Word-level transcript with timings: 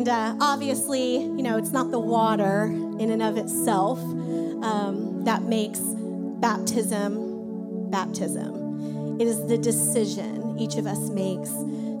And 0.00 0.08
uh, 0.08 0.34
obviously, 0.40 1.18
you 1.18 1.42
know, 1.42 1.58
it's 1.58 1.72
not 1.72 1.90
the 1.90 2.00
water 2.00 2.64
in 2.98 3.10
and 3.10 3.22
of 3.22 3.36
itself 3.36 3.98
um, 3.98 5.24
that 5.26 5.42
makes 5.42 5.78
baptism 6.40 7.90
baptism. 7.90 9.20
It 9.20 9.26
is 9.26 9.46
the 9.46 9.58
decision 9.58 10.58
each 10.58 10.76
of 10.76 10.86
us 10.86 11.10
makes 11.10 11.50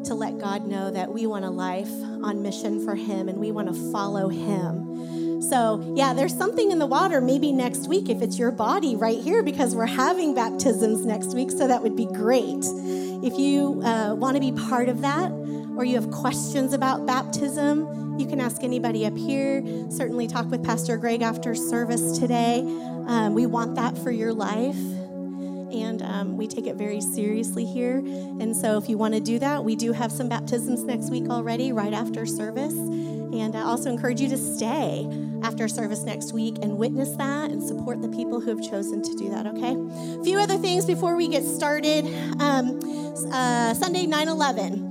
to 0.08 0.14
let 0.14 0.38
God 0.38 0.66
know 0.66 0.90
that 0.90 1.12
we 1.12 1.26
want 1.26 1.44
a 1.44 1.50
life 1.50 1.92
on 2.22 2.42
mission 2.42 2.82
for 2.86 2.94
Him 2.94 3.28
and 3.28 3.36
we 3.36 3.52
want 3.52 3.68
to 3.68 3.92
follow 3.92 4.30
Him. 4.30 5.42
So, 5.42 5.92
yeah, 5.94 6.14
there's 6.14 6.34
something 6.34 6.70
in 6.70 6.78
the 6.78 6.86
water 6.86 7.20
maybe 7.20 7.52
next 7.52 7.86
week 7.86 8.08
if 8.08 8.22
it's 8.22 8.38
your 8.38 8.50
body 8.50 8.96
right 8.96 9.18
here 9.18 9.42
because 9.42 9.74
we're 9.74 9.84
having 9.84 10.34
baptisms 10.34 11.04
next 11.04 11.34
week. 11.34 11.50
So, 11.50 11.68
that 11.68 11.82
would 11.82 11.96
be 11.96 12.06
great. 12.06 12.64
If 13.22 13.38
you 13.38 13.82
uh, 13.84 14.14
want 14.14 14.36
to 14.36 14.40
be 14.40 14.52
part 14.52 14.88
of 14.88 15.02
that 15.02 15.30
or 15.80 15.84
you 15.84 15.94
have 15.94 16.10
questions 16.10 16.74
about 16.74 17.06
baptism, 17.06 18.18
you 18.18 18.26
can 18.26 18.38
ask 18.38 18.62
anybody 18.62 19.06
up 19.06 19.16
here. 19.16 19.62
Certainly, 19.88 20.26
talk 20.26 20.50
with 20.50 20.62
Pastor 20.62 20.98
Greg 20.98 21.22
after 21.22 21.54
service 21.54 22.18
today. 22.18 22.58
Um, 23.06 23.32
we 23.32 23.46
want 23.46 23.76
that 23.76 23.96
for 23.96 24.10
your 24.10 24.34
life 24.34 24.76
and 24.76 26.02
um, 26.02 26.36
we 26.36 26.46
take 26.46 26.66
it 26.66 26.76
very 26.76 27.00
seriously 27.00 27.64
here. 27.64 27.96
And 27.96 28.54
so, 28.54 28.76
if 28.76 28.90
you 28.90 28.98
want 28.98 29.14
to 29.14 29.20
do 29.20 29.38
that, 29.38 29.64
we 29.64 29.74
do 29.74 29.92
have 29.92 30.12
some 30.12 30.28
baptisms 30.28 30.84
next 30.84 31.10
week 31.10 31.30
already, 31.30 31.72
right 31.72 31.94
after 31.94 32.26
service. 32.26 32.74
And 32.74 33.56
I 33.56 33.62
also 33.62 33.88
encourage 33.88 34.20
you 34.20 34.28
to 34.28 34.36
stay 34.36 35.08
after 35.42 35.66
service 35.66 36.02
next 36.02 36.34
week 36.34 36.56
and 36.60 36.76
witness 36.76 37.16
that 37.16 37.50
and 37.50 37.62
support 37.62 38.02
the 38.02 38.08
people 38.10 38.38
who 38.38 38.50
have 38.50 38.62
chosen 38.70 39.00
to 39.00 39.14
do 39.16 39.30
that, 39.30 39.46
okay? 39.46 39.74
A 40.20 40.24
few 40.24 40.38
other 40.38 40.58
things 40.58 40.84
before 40.84 41.16
we 41.16 41.28
get 41.28 41.42
started. 41.42 42.04
Um, 42.38 42.78
uh, 43.32 43.72
Sunday, 43.72 44.04
9 44.04 44.28
11 44.28 44.89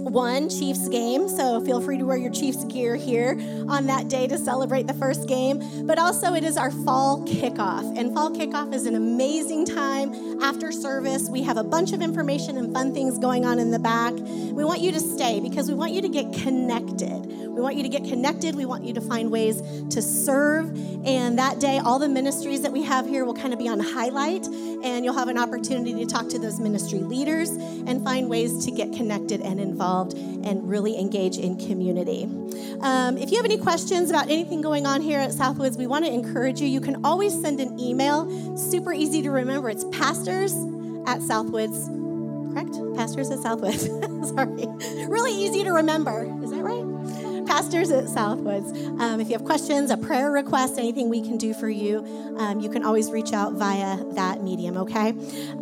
one 0.00 0.48
Chiefs 0.48 0.88
game, 0.88 1.28
so 1.28 1.60
feel 1.60 1.80
free 1.80 1.98
to 1.98 2.04
wear 2.04 2.16
your 2.16 2.32
Chiefs 2.32 2.64
gear 2.64 2.96
here 2.96 3.38
on 3.68 3.86
that 3.86 4.08
day 4.08 4.26
to 4.26 4.38
celebrate 4.38 4.86
the 4.86 4.94
first 4.94 5.28
game. 5.28 5.86
But 5.86 5.98
also, 5.98 6.34
it 6.34 6.44
is 6.44 6.56
our 6.56 6.70
fall 6.70 7.22
kickoff, 7.26 7.98
and 7.98 8.12
fall 8.14 8.30
kickoff 8.30 8.72
is 8.72 8.86
an 8.86 8.94
amazing 8.94 9.66
time 9.66 10.42
after 10.42 10.72
service. 10.72 11.28
We 11.28 11.42
have 11.42 11.56
a 11.56 11.64
bunch 11.64 11.92
of 11.92 12.00
information 12.00 12.56
and 12.56 12.72
fun 12.72 12.94
things 12.94 13.18
going 13.18 13.44
on 13.44 13.58
in 13.58 13.70
the 13.70 13.78
back. 13.78 14.14
We 14.14 14.64
want 14.64 14.80
you 14.80 14.92
to 14.92 15.00
stay 15.00 15.40
because 15.40 15.68
we 15.68 15.74
want 15.74 15.92
you 15.92 16.02
to 16.02 16.08
get 16.08 16.32
connected. 16.32 17.26
We 17.60 17.64
want 17.64 17.76
you 17.76 17.82
to 17.82 17.90
get 17.90 18.04
connected. 18.04 18.54
We 18.54 18.64
want 18.64 18.84
you 18.84 18.94
to 18.94 19.02
find 19.02 19.30
ways 19.30 19.60
to 19.90 20.00
serve. 20.00 20.70
And 21.04 21.38
that 21.38 21.60
day, 21.60 21.76
all 21.76 21.98
the 21.98 22.08
ministries 22.08 22.62
that 22.62 22.72
we 22.72 22.82
have 22.84 23.06
here 23.06 23.26
will 23.26 23.34
kind 23.34 23.52
of 23.52 23.58
be 23.58 23.68
on 23.68 23.78
highlight, 23.78 24.46
and 24.46 25.04
you'll 25.04 25.12
have 25.12 25.28
an 25.28 25.36
opportunity 25.36 25.92
to 25.92 26.06
talk 26.06 26.30
to 26.30 26.38
those 26.38 26.58
ministry 26.58 27.00
leaders 27.00 27.50
and 27.50 28.02
find 28.02 28.30
ways 28.30 28.64
to 28.64 28.70
get 28.70 28.94
connected 28.94 29.42
and 29.42 29.60
involved 29.60 30.14
and 30.14 30.70
really 30.70 30.98
engage 30.98 31.36
in 31.36 31.58
community. 31.58 32.24
Um, 32.80 33.18
if 33.18 33.30
you 33.30 33.36
have 33.36 33.44
any 33.44 33.58
questions 33.58 34.08
about 34.08 34.30
anything 34.30 34.62
going 34.62 34.86
on 34.86 35.02
here 35.02 35.18
at 35.18 35.32
Southwoods, 35.32 35.76
we 35.76 35.86
want 35.86 36.06
to 36.06 36.10
encourage 36.10 36.62
you. 36.62 36.66
You 36.66 36.80
can 36.80 37.04
always 37.04 37.38
send 37.38 37.60
an 37.60 37.78
email. 37.78 38.56
Super 38.56 38.94
easy 38.94 39.20
to 39.20 39.30
remember. 39.30 39.68
It's 39.68 39.84
pastors 39.92 40.54
at 41.06 41.20
Southwoods, 41.20 41.88
correct? 42.54 42.96
Pastors 42.96 43.30
at 43.30 43.40
Southwoods. 43.40 43.84
Sorry. 44.30 45.06
Really 45.08 45.34
easy 45.34 45.62
to 45.64 45.72
remember. 45.72 46.22
Is 46.42 46.52
that 46.52 46.62
right? 46.62 47.29
Pastors 47.46 47.90
at 47.90 48.04
Southwoods. 48.08 48.72
Um, 49.00 49.20
if 49.20 49.28
you 49.28 49.34
have 49.34 49.44
questions, 49.44 49.90
a 49.90 49.96
prayer 49.96 50.30
request, 50.30 50.78
anything 50.78 51.08
we 51.08 51.20
can 51.20 51.36
do 51.36 51.54
for 51.54 51.68
you, 51.68 52.04
um, 52.38 52.60
you 52.60 52.70
can 52.70 52.84
always 52.84 53.10
reach 53.10 53.32
out 53.32 53.52
via 53.54 53.96
that 54.14 54.42
medium, 54.42 54.76
okay? 54.76 55.10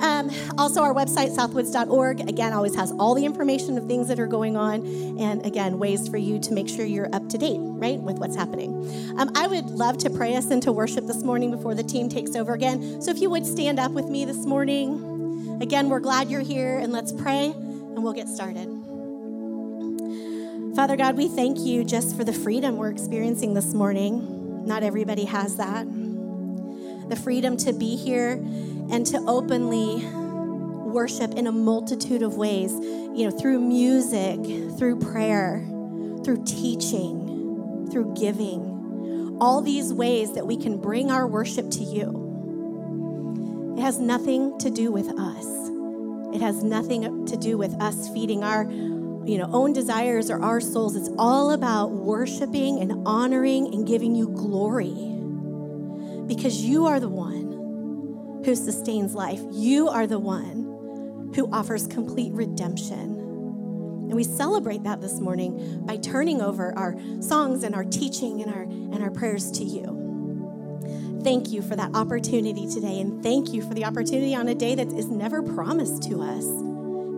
Um, 0.01 0.31
also, 0.57 0.83
our 0.83 0.95
website, 0.95 1.37
southwoods.org, 1.37 2.21
again, 2.29 2.53
always 2.53 2.75
has 2.75 2.93
all 2.93 3.15
the 3.15 3.25
information 3.25 3.77
of 3.79 3.87
things 3.87 4.09
that 4.09 4.19
are 4.19 4.27
going 4.27 4.57
on, 4.57 4.87
and 5.19 5.45
again, 5.45 5.79
ways 5.79 6.09
for 6.09 6.17
you 6.17 6.39
to 6.41 6.53
make 6.53 6.69
sure 6.69 6.85
you're 6.85 7.13
up 7.15 7.29
to 7.29 7.39
date, 7.39 7.59
right, 7.61 7.99
with 7.99 8.19
what's 8.19 8.37
happening. 8.37 8.75
Um, 9.19 9.31
I 9.35 9.47
would 9.47 9.67
love 9.67 9.99
to 9.99 10.11
pray 10.11 10.37
us 10.37 10.51
into 10.51 10.73
worship 10.73 11.07
this 11.07 11.23
morning 11.23 11.51
before 11.51 11.75
the 11.75 11.83
team 11.83 12.09
takes 12.09 12.35
over 12.37 12.55
again. 12.55 13.03
So 13.03 13.11
if 13.11 13.21
you 13.21 13.31
would 13.31 13.47
stand 13.47 13.79
up 13.79 13.93
with 13.93 14.07
me 14.07 14.25
this 14.25 14.45
morning. 14.47 15.59
Again, 15.61 15.89
we're 15.89 16.01
glad 16.01 16.31
you're 16.31 16.41
here, 16.41 16.79
and 16.79 16.93
let's 16.93 17.13
pray, 17.13 17.47
and 17.47 18.05
we'll 18.05 18.13
get 18.13 18.29
started. 18.29 18.78
Father 20.79 20.97
God, 20.97 21.17
we 21.17 21.27
thank 21.27 21.59
you 21.59 21.83
just 21.83 22.17
for 22.17 22.23
the 22.23 22.33
freedom 22.33 22.77
we're 22.77 22.89
experiencing 22.89 23.53
this 23.53 23.75
morning. 23.75 24.65
Not 24.65 24.85
everybody 24.85 25.25
has 25.25 25.57
that. 25.57 25.85
The 27.09 27.17
freedom 27.17 27.57
to 27.57 27.73
be 27.73 27.97
here 27.97 28.35
and 28.35 29.05
to 29.07 29.19
openly 29.27 30.07
worship 30.07 31.35
in 31.35 31.49
a 31.49 31.53
multitude 31.53 32.23
of 32.23 32.37
ways, 32.37 32.71
you 32.71 33.29
know, 33.29 33.37
through 33.37 33.59
music, 33.59 34.39
through 34.79 35.01
prayer, 35.01 35.65
through 36.25 36.45
teaching, 36.47 37.89
through 37.91 38.15
giving. 38.15 39.37
All 39.41 39.61
these 39.61 39.93
ways 39.93 40.33
that 40.35 40.47
we 40.47 40.57
can 40.57 40.81
bring 40.81 41.11
our 41.11 41.27
worship 41.27 41.73
to 41.73 41.83
you. 41.83 43.75
It 43.77 43.81
has 43.81 43.99
nothing 43.99 44.57
to 44.61 44.71
do 44.71 44.93
with 44.93 45.09
us. 45.19 45.45
It 46.33 46.41
has 46.41 46.63
nothing 46.63 47.27
to 47.27 47.37
do 47.37 47.59
with 47.59 47.75
us 47.83 48.09
feeding 48.11 48.45
our 48.45 48.65
you 49.29 49.37
know, 49.37 49.51
own 49.53 49.75
desires 49.75 50.31
or 50.31 50.43
our 50.43 50.59
souls. 50.59 50.97
It's 50.97 51.11
all 51.19 51.51
about 51.51 51.91
worshiping 51.91 52.81
and 52.81 53.07
honoring 53.07 53.75
and 53.75 53.87
giving 53.87 54.15
you 54.15 54.29
glory 54.29 54.95
because 56.27 56.63
you 56.63 56.87
are 56.87 56.99
the 56.99 57.11
one 57.11 58.43
who 58.45 58.55
sustains 58.55 59.15
life. 59.15 59.41
You 59.51 59.89
are 59.89 60.07
the 60.07 60.19
one 60.19 61.33
who 61.35 61.53
offers 61.53 61.87
complete 61.87 62.33
redemption. 62.33 63.17
And 64.09 64.15
we 64.15 64.25
celebrate 64.25 64.85
that 64.85 65.03
this 65.03 65.21
morning 65.21 65.85
by 65.85 65.99
turning 65.99 66.41
over 66.41 66.77
our 66.79 66.97
songs 67.21 67.63
and 67.65 67.75
our 67.75 67.85
teaching 67.85 68.41
and 68.41 68.51
our, 68.51 68.63
and 68.63 69.03
our 69.03 69.11
prayers 69.11 69.51
to 69.53 69.65
you. 69.65 71.21
Thank 71.23 71.51
you 71.51 71.61
for 71.61 71.77
that 71.77 71.95
opportunity 71.95 72.67
today, 72.67 73.01
and 73.01 73.23
thank 73.23 73.53
you 73.53 73.61
for 73.61 73.75
the 73.75 73.85
opportunity 73.85 74.35
on 74.35 74.49
a 74.49 74.55
day 74.55 74.75
that 74.77 74.87
is 74.93 75.09
never 75.09 75.43
promised 75.43 76.05
to 76.05 76.23
us. 76.23 76.47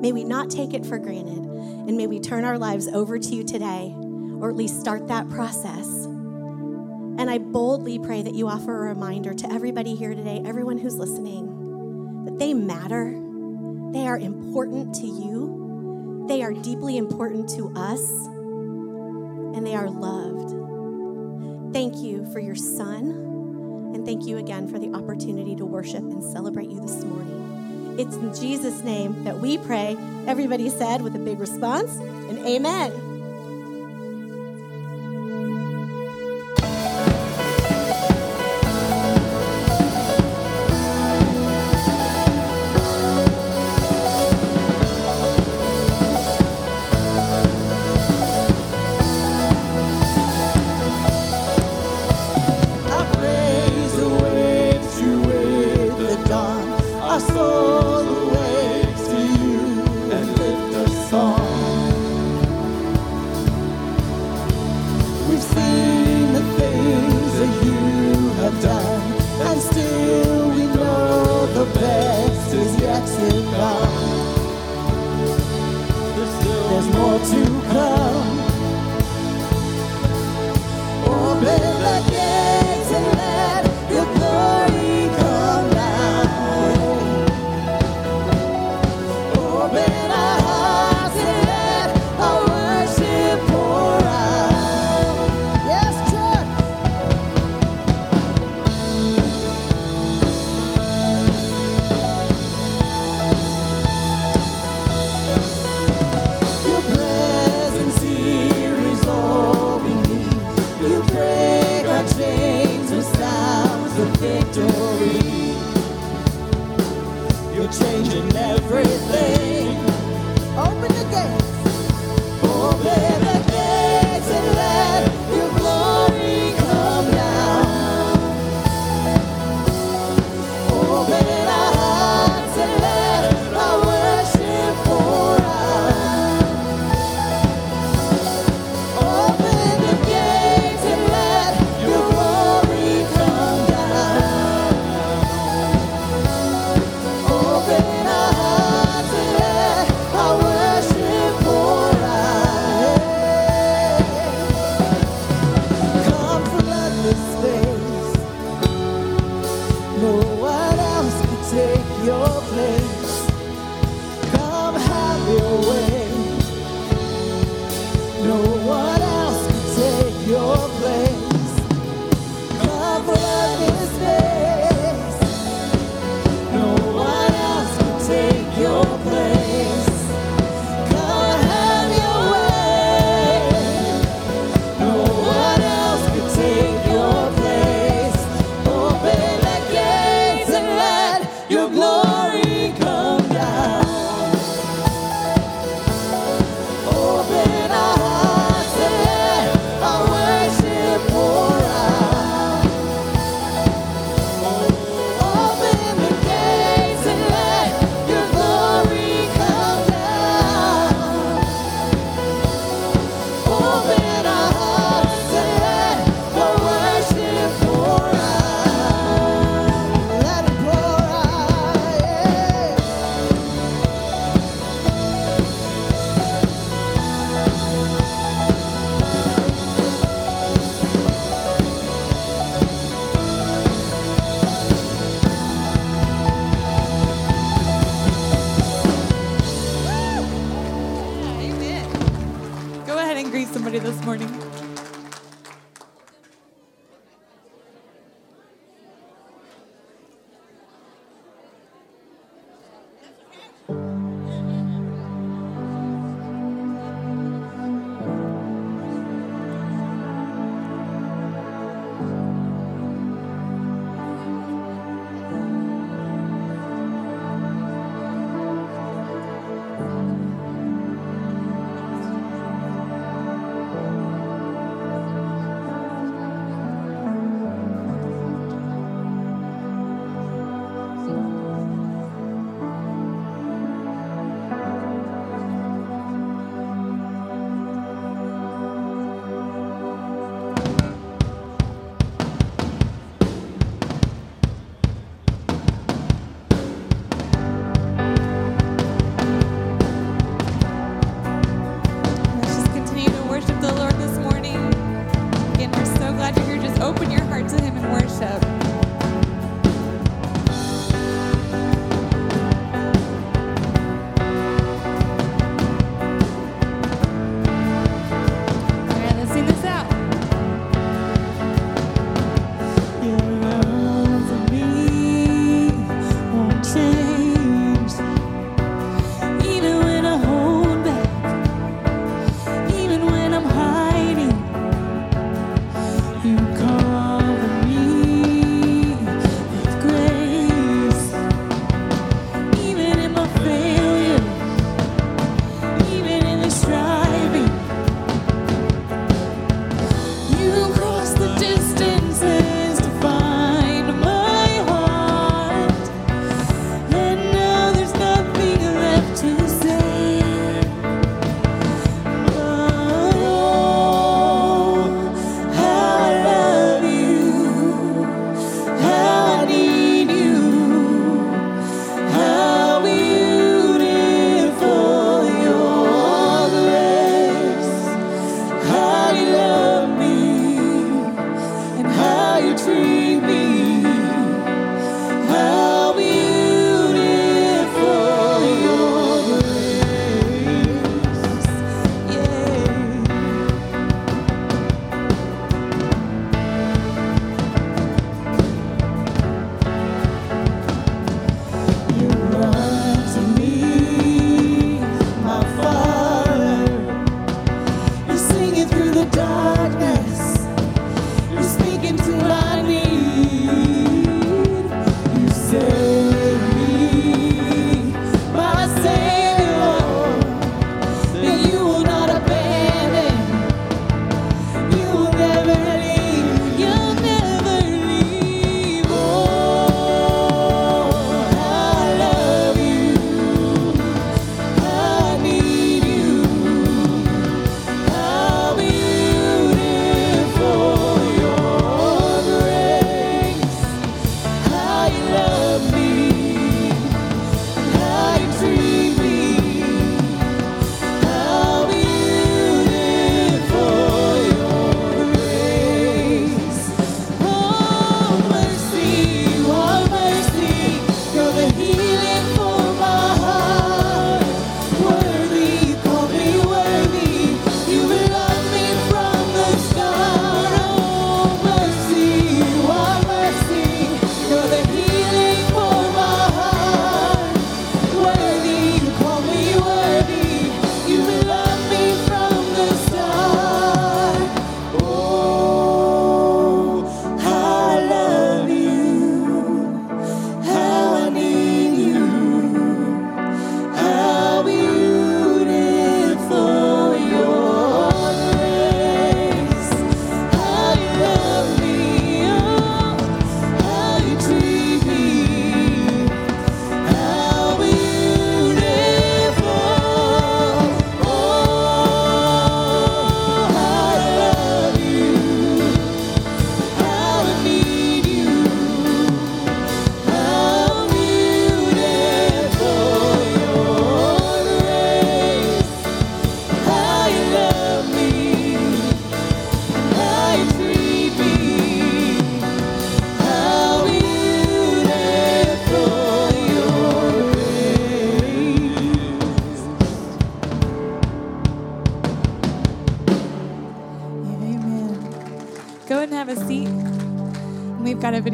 May 0.00 0.12
we 0.12 0.24
not 0.24 0.50
take 0.50 0.72
it 0.74 0.86
for 0.86 0.98
granted. 0.98 1.38
And 1.38 1.96
may 1.96 2.06
we 2.06 2.20
turn 2.20 2.44
our 2.44 2.58
lives 2.58 2.88
over 2.88 3.18
to 3.18 3.34
you 3.34 3.44
today, 3.44 3.94
or 4.40 4.48
at 4.50 4.56
least 4.56 4.80
start 4.80 5.08
that 5.08 5.28
process. 5.28 5.86
And 7.18 7.28
I 7.28 7.38
boldly 7.38 7.98
pray 7.98 8.22
that 8.22 8.34
you 8.34 8.48
offer 8.48 8.74
a 8.74 8.88
reminder 8.88 9.34
to 9.34 9.52
everybody 9.52 9.94
here 9.94 10.14
today, 10.14 10.40
everyone 10.46 10.78
who's 10.78 10.96
listening, 10.96 12.24
that 12.24 12.38
they 12.38 12.54
matter. 12.54 13.14
They 13.92 14.06
are 14.06 14.18
important 14.18 14.94
to 14.96 15.06
you. 15.06 16.24
they 16.28 16.42
are 16.42 16.52
deeply 16.52 16.96
important 16.96 17.48
to 17.50 17.72
us 17.74 18.08
and 19.56 19.66
they 19.66 19.74
are 19.74 19.90
loved. 19.90 20.54
Thank 21.72 21.96
you 21.96 22.24
for 22.32 22.38
your 22.38 22.54
son. 22.54 23.10
And 23.94 24.06
thank 24.06 24.26
you 24.26 24.38
again 24.38 24.68
for 24.68 24.78
the 24.78 24.92
opportunity 24.94 25.56
to 25.56 25.64
worship 25.64 26.02
and 26.02 26.22
celebrate 26.22 26.70
you 26.70 26.80
this 26.80 27.02
morning. 27.04 27.39
It's 28.00 28.16
in 28.16 28.34
Jesus' 28.34 28.82
name 28.82 29.24
that 29.24 29.40
we 29.40 29.58
pray. 29.58 29.94
Everybody 30.26 30.70
said 30.70 31.02
with 31.02 31.14
a 31.14 31.18
big 31.18 31.38
response, 31.38 31.96
and 31.98 32.38
amen. 32.46 33.09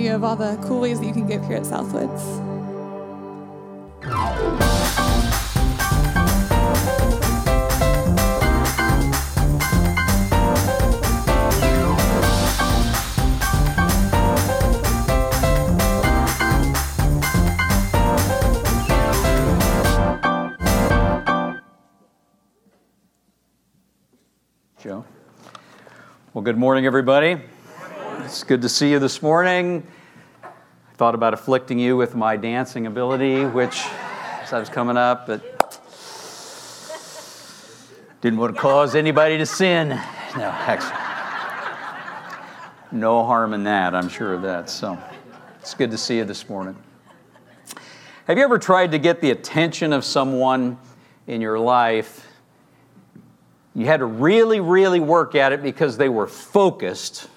Of 0.04 0.22
all 0.22 0.36
the 0.36 0.58
cool 0.66 0.80
ways 0.80 1.00
that 1.00 1.06
you 1.06 1.12
can 1.12 1.26
give 1.26 1.42
here 1.46 1.56
at 1.56 1.64
Southwoods. 1.64 2.22
Joe. 24.78 25.04
Well, 26.34 26.42
good 26.42 26.58
morning, 26.58 26.84
everybody. 26.84 27.40
Good 28.46 28.62
to 28.62 28.68
see 28.68 28.92
you 28.92 29.00
this 29.00 29.22
morning. 29.22 29.84
I 30.44 30.94
thought 30.94 31.16
about 31.16 31.34
afflicting 31.34 31.80
you 31.80 31.96
with 31.96 32.14
my 32.14 32.36
dancing 32.36 32.86
ability, 32.86 33.44
which 33.44 33.84
as 34.40 34.52
I 34.52 34.60
was 34.60 34.68
coming 34.68 34.96
up, 34.96 35.26
but 35.26 35.42
didn't 38.20 38.38
want 38.38 38.54
to 38.54 38.60
cause 38.60 38.94
anybody 38.94 39.36
to 39.38 39.46
sin. 39.46 39.88
No, 39.88 40.44
actually, 40.44 40.92
no 42.92 43.24
harm 43.24 43.52
in 43.52 43.64
that. 43.64 43.96
I'm 43.96 44.08
sure 44.08 44.34
of 44.34 44.42
that. 44.42 44.70
So 44.70 44.96
it's 45.58 45.74
good 45.74 45.90
to 45.90 45.98
see 45.98 46.18
you 46.18 46.24
this 46.24 46.48
morning. 46.48 46.76
Have 48.28 48.38
you 48.38 48.44
ever 48.44 48.60
tried 48.60 48.92
to 48.92 48.98
get 49.00 49.20
the 49.20 49.32
attention 49.32 49.92
of 49.92 50.04
someone 50.04 50.78
in 51.26 51.40
your 51.40 51.58
life? 51.58 52.28
You 53.74 53.86
had 53.86 53.98
to 53.98 54.06
really, 54.06 54.60
really 54.60 55.00
work 55.00 55.34
at 55.34 55.50
it 55.50 55.64
because 55.64 55.96
they 55.96 56.08
were 56.08 56.28
focused 56.28 57.28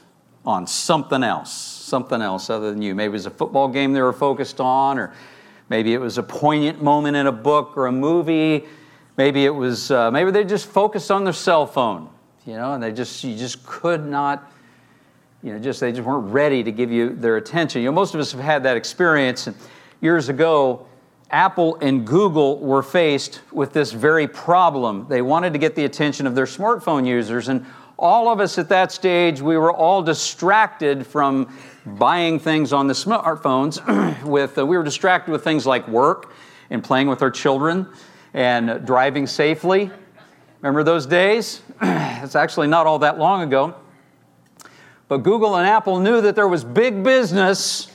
on 0.46 0.66
something 0.68 1.24
else 1.24 1.80
something 1.90 2.22
else 2.22 2.50
other 2.50 2.72
than 2.72 2.82
you. 2.82 2.96
Maybe 2.96 3.10
it 3.10 3.14
was 3.14 3.26
a 3.26 3.32
football 3.32 3.68
game 3.68 3.92
they 3.92 4.02
were 4.02 4.14
focused 4.14 4.62
on, 4.62 4.98
or 4.98 5.12
maybe 5.68 5.94
it 5.94 5.98
was 5.98 6.18
a 6.18 6.24
poignant 6.24 6.82
moment 6.82 7.18
in 7.18 7.28
a 7.28 7.32
book 7.32 7.76
or 7.76 7.88
a 7.88 7.92
movie. 7.92 8.66
Maybe 9.18 9.44
it 9.44 9.54
was, 9.54 9.92
uh, 9.92 10.10
maybe 10.12 10.32
they 10.32 10.46
just 10.46 10.68
focused 10.68 11.12
on 11.12 11.26
their 11.26 11.34
cell 11.34 11.66
phone, 11.66 12.10
you 12.46 12.54
know, 12.54 12.74
and 12.74 12.82
they 12.82 12.94
just, 12.94 13.22
you 13.24 13.36
just 13.36 13.66
could 13.66 14.06
not, 14.06 14.50
you 15.44 15.52
know, 15.52 15.60
just, 15.60 15.82
they 15.82 15.92
just 15.92 16.08
weren't 16.08 16.32
ready 16.32 16.64
to 16.64 16.72
give 16.72 16.92
you 16.92 17.10
their 17.10 17.36
attention. 17.36 17.82
You 17.82 17.88
know, 17.88 17.96
most 17.96 18.14
of 18.14 18.22
us 18.22 18.32
have 18.32 18.42
had 18.42 18.64
that 18.64 18.78
experience. 18.78 19.48
And 19.48 19.58
years 20.00 20.30
ago, 20.30 20.86
Apple 21.32 21.78
and 21.82 22.08
Google 22.08 22.60
were 22.60 22.82
faced 22.82 23.42
with 23.52 23.74
this 23.74 23.92
very 23.92 24.28
problem. 24.28 25.06
They 25.10 25.22
wanted 25.22 25.54
to 25.54 25.60
get 25.60 25.76
the 25.76 25.86
attention 25.86 26.26
of 26.26 26.34
their 26.34 26.46
smartphone 26.46 27.06
users, 27.06 27.50
and 27.50 27.66
all 28.00 28.30
of 28.30 28.40
us 28.40 28.58
at 28.58 28.70
that 28.70 28.92
stage, 28.92 29.42
we 29.42 29.58
were 29.58 29.74
all 29.74 30.02
distracted 30.02 31.06
from 31.06 31.54
buying 31.86 32.40
things 32.40 32.72
on 32.72 32.88
the 32.88 32.94
smartphones. 32.94 34.24
with 34.24 34.58
uh, 34.58 34.66
we 34.66 34.78
were 34.78 34.84
distracted 34.84 35.32
with 35.32 35.44
things 35.44 35.66
like 35.66 35.88
work 35.88 36.32
and 36.70 36.84
playing 36.84 37.08
with 37.08 37.22
our 37.22 37.30
children 37.30 37.88
and 38.34 38.86
driving 38.86 39.28
safely. 39.28 39.92
Remember 40.62 40.84
those 40.84 41.06
days? 41.06 41.62
it's 41.82 42.36
actually 42.36 42.68
not 42.68 42.88
all 42.88 43.00
that 43.00 43.20
long 43.20 43.44
ago. 43.44 43.76
But 45.10 45.18
Google 45.18 45.58
and 45.58 45.68
Apple 45.68 46.00
knew 46.00 46.22
that 46.22 46.36
there 46.36 46.48
was 46.48 46.64
big 46.64 47.04
business 47.04 47.92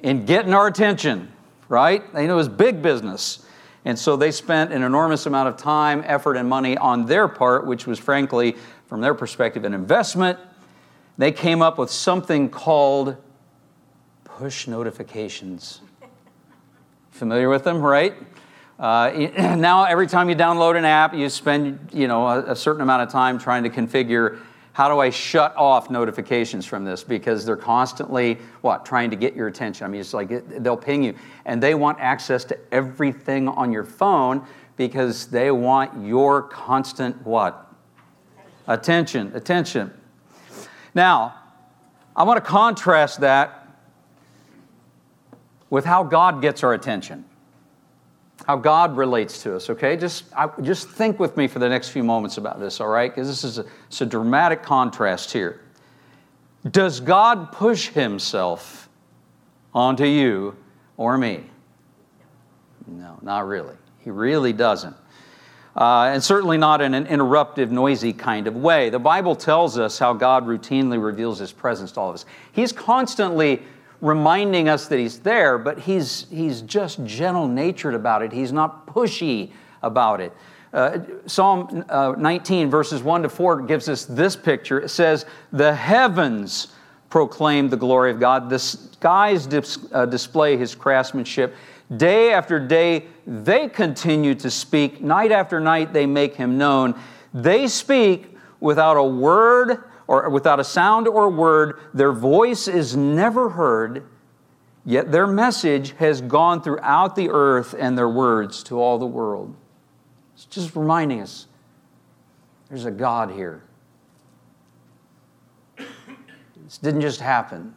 in 0.00 0.24
getting 0.24 0.54
our 0.54 0.66
attention, 0.66 1.30
right? 1.68 2.12
They 2.14 2.26
knew 2.26 2.32
it 2.32 2.36
was 2.36 2.48
big 2.48 2.82
business. 2.82 3.44
And 3.84 3.98
so 3.98 4.16
they 4.16 4.32
spent 4.32 4.72
an 4.72 4.82
enormous 4.82 5.26
amount 5.26 5.48
of 5.48 5.56
time, 5.56 6.02
effort, 6.06 6.36
and 6.36 6.48
money 6.48 6.76
on 6.76 7.06
their 7.06 7.28
part, 7.28 7.66
which 7.66 7.86
was 7.86 7.98
frankly 7.98 8.56
from 8.88 9.02
their 9.02 9.14
perspective, 9.14 9.64
an 9.64 9.74
investment. 9.74 10.38
They 11.18 11.30
came 11.30 11.62
up 11.62 11.78
with 11.78 11.90
something 11.90 12.48
called 12.48 13.16
push 14.24 14.66
notifications. 14.66 15.82
Familiar 17.10 17.48
with 17.48 17.64
them, 17.64 17.82
right? 17.82 18.14
Uh, 18.78 19.10
now, 19.56 19.84
every 19.84 20.06
time 20.06 20.30
you 20.30 20.36
download 20.36 20.76
an 20.76 20.84
app, 20.84 21.12
you 21.14 21.28
spend 21.28 21.90
you 21.92 22.08
know 22.08 22.26
a, 22.26 22.52
a 22.52 22.56
certain 22.56 22.80
amount 22.80 23.02
of 23.02 23.10
time 23.10 23.38
trying 23.38 23.62
to 23.64 23.70
configure 23.70 24.40
how 24.72 24.88
do 24.88 25.00
I 25.00 25.10
shut 25.10 25.56
off 25.56 25.90
notifications 25.90 26.64
from 26.64 26.84
this 26.84 27.02
because 27.02 27.44
they're 27.44 27.56
constantly 27.56 28.38
what 28.60 28.86
trying 28.86 29.10
to 29.10 29.16
get 29.16 29.34
your 29.34 29.48
attention. 29.48 29.84
I 29.84 29.88
mean, 29.88 30.00
it's 30.00 30.14
like 30.14 30.30
it, 30.30 30.62
they'll 30.62 30.76
ping 30.76 31.02
you, 31.02 31.14
and 31.44 31.62
they 31.62 31.74
want 31.74 31.98
access 32.00 32.44
to 32.44 32.58
everything 32.72 33.48
on 33.48 33.72
your 33.72 33.84
phone 33.84 34.46
because 34.76 35.26
they 35.26 35.50
want 35.50 36.06
your 36.06 36.42
constant 36.42 37.20
what 37.26 37.67
Attention, 38.68 39.32
attention. 39.34 39.92
Now, 40.94 41.34
I 42.14 42.22
want 42.22 42.36
to 42.36 42.48
contrast 42.48 43.20
that 43.20 43.66
with 45.70 45.84
how 45.84 46.04
God 46.04 46.40
gets 46.40 46.62
our 46.62 46.74
attention. 46.74 47.24
how 48.48 48.56
God 48.56 48.96
relates 48.96 49.42
to 49.42 49.54
us, 49.54 49.68
okay? 49.68 49.94
Just, 49.94 50.24
I, 50.34 50.48
just 50.62 50.88
think 50.88 51.18
with 51.18 51.36
me 51.36 51.48
for 51.48 51.58
the 51.58 51.68
next 51.68 51.90
few 51.90 52.02
moments 52.02 52.38
about 52.38 52.58
this, 52.58 52.80
all 52.80 52.88
right? 52.88 53.14
Because 53.14 53.28
this 53.28 53.44
is 53.44 53.58
a, 53.58 53.66
it's 53.88 54.00
a 54.00 54.06
dramatic 54.06 54.62
contrast 54.62 55.30
here. 55.32 55.60
Does 56.70 56.98
God 56.98 57.52
push 57.52 57.88
himself 57.88 58.88
onto 59.74 60.06
you 60.06 60.56
or 60.96 61.18
me? 61.18 61.44
No, 62.86 63.18
not 63.20 63.46
really. 63.46 63.76
He 63.98 64.10
really 64.10 64.54
doesn't. 64.54 64.96
Uh, 65.78 66.10
and 66.12 66.22
certainly 66.24 66.58
not 66.58 66.80
in 66.80 66.92
an 66.92 67.06
interruptive, 67.06 67.70
noisy 67.70 68.12
kind 68.12 68.48
of 68.48 68.56
way. 68.56 68.90
The 68.90 68.98
Bible 68.98 69.36
tells 69.36 69.78
us 69.78 69.96
how 69.96 70.12
God 70.12 70.44
routinely 70.44 71.00
reveals 71.00 71.38
his 71.38 71.52
presence 71.52 71.92
to 71.92 72.00
all 72.00 72.08
of 72.08 72.14
us. 72.14 72.26
He's 72.50 72.72
constantly 72.72 73.62
reminding 74.00 74.68
us 74.68 74.88
that 74.88 74.98
he's 74.98 75.20
there, 75.20 75.56
but 75.56 75.78
he's, 75.78 76.26
he's 76.30 76.62
just 76.62 77.04
gentle 77.04 77.46
natured 77.46 77.94
about 77.94 78.22
it. 78.22 78.32
He's 78.32 78.50
not 78.52 78.88
pushy 78.88 79.52
about 79.80 80.20
it. 80.20 80.32
Uh, 80.72 80.98
Psalm 81.26 81.84
uh, 81.88 82.14
19, 82.18 82.68
verses 82.70 83.00
1 83.00 83.22
to 83.22 83.28
4, 83.28 83.62
gives 83.62 83.88
us 83.88 84.04
this 84.04 84.34
picture. 84.34 84.80
It 84.80 84.88
says, 84.88 85.26
The 85.52 85.72
heavens 85.72 86.72
proclaim 87.08 87.68
the 87.68 87.76
glory 87.76 88.10
of 88.10 88.18
God, 88.18 88.50
the 88.50 88.58
skies 88.58 89.46
dis- 89.46 89.78
uh, 89.92 90.06
display 90.06 90.56
his 90.56 90.74
craftsmanship. 90.74 91.54
Day 91.96 92.32
after 92.32 92.58
day, 92.58 93.06
they 93.26 93.68
continue 93.68 94.34
to 94.36 94.50
speak. 94.50 95.00
Night 95.00 95.32
after 95.32 95.58
night, 95.58 95.92
they 95.92 96.04
make 96.04 96.36
him 96.36 96.58
known. 96.58 96.94
They 97.32 97.66
speak 97.66 98.36
without 98.60 98.96
a 98.96 99.02
word 99.02 99.84
or 100.06 100.28
without 100.28 100.60
a 100.60 100.64
sound 100.64 101.08
or 101.08 101.30
word. 101.30 101.78
Their 101.94 102.12
voice 102.12 102.68
is 102.68 102.94
never 102.96 103.50
heard, 103.50 104.06
yet 104.84 105.12
their 105.12 105.26
message 105.26 105.92
has 105.92 106.20
gone 106.20 106.62
throughout 106.62 107.16
the 107.16 107.30
earth 107.30 107.74
and 107.78 107.96
their 107.96 108.08
words 108.08 108.62
to 108.64 108.80
all 108.80 108.98
the 108.98 109.06
world. 109.06 109.54
It's 110.34 110.44
just 110.44 110.76
reminding 110.76 111.22
us 111.22 111.46
there's 112.68 112.84
a 112.84 112.90
God 112.90 113.30
here. 113.30 113.62
This 115.76 116.76
didn't 116.76 117.00
just 117.00 117.20
happen. 117.20 117.74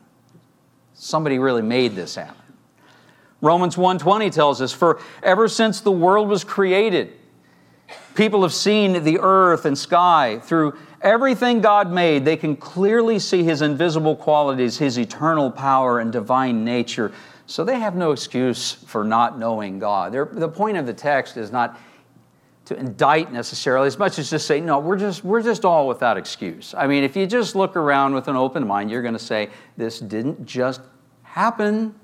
Somebody 0.93 1.39
really 1.39 1.62
made 1.62 1.95
this 1.95 2.15
happen. 2.15 2.40
Romans 3.41 3.75
1:20 3.75 4.30
tells 4.30 4.62
us, 4.62 4.71
"For 4.71 4.99
ever 5.23 5.47
since 5.47 5.82
the 5.82 5.91
world 5.91 6.30
was 6.30 6.43
created, 6.43 7.12
people 8.15 8.43
have 8.43 8.54
seen 8.54 9.04
the 9.04 9.19
earth 9.19 9.65
and 9.65 9.77
sky 9.77 10.39
through 10.43 10.73
Everything 11.01 11.62
God 11.62 11.91
made, 11.91 12.25
they 12.25 12.38
can 12.38 12.56
clearly 12.56 13.17
see 13.17 13.43
His 13.43 13.63
invisible 13.63 14.15
qualities, 14.15 14.77
His 14.77 14.99
eternal 14.99 15.49
power 15.49 15.99
and 15.99 16.12
divine 16.12 16.63
nature. 16.63 17.12
So 17.47 17.63
they 17.63 17.80
have 17.80 17.95
no 17.95 18.12
excuse 18.12 18.71
for 18.71 19.04
not 19.04 19.39
knowing 19.39 19.80
God. 19.80 20.12
They're, 20.12 20.30
the 20.32 20.47
point 20.47 20.77
of 20.77 20.86
the 20.86 20.93
text 20.93 21.38
is 21.38 21.51
not 21.51 21.80
to 22.65 22.77
indict 22.77 23.34
necessarily, 23.34 23.88
as 23.88 23.97
much 23.97 24.19
as 24.19 24.30
just 24.30 24.45
say, 24.45 24.62
no, 24.62 24.77
we're 24.77 24.95
just, 24.95 25.23
we're 25.23 25.41
just 25.41 25.65
all 25.65 25.88
without 25.88 26.17
excuse. 26.17 26.75
I 26.77 26.86
mean, 26.86 27.04
if 27.04 27.15
you 27.15 27.25
just 27.25 27.56
look 27.56 27.75
around 27.75 28.13
with 28.13 28.27
an 28.27 28.36
open 28.36 28.65
mind, 28.67 28.91
you're 28.91 29.01
going 29.01 29.15
to 29.15 29.19
say, 29.19 29.49
this 29.77 29.99
didn't 29.99 30.45
just 30.45 30.82
happen. 31.23 31.95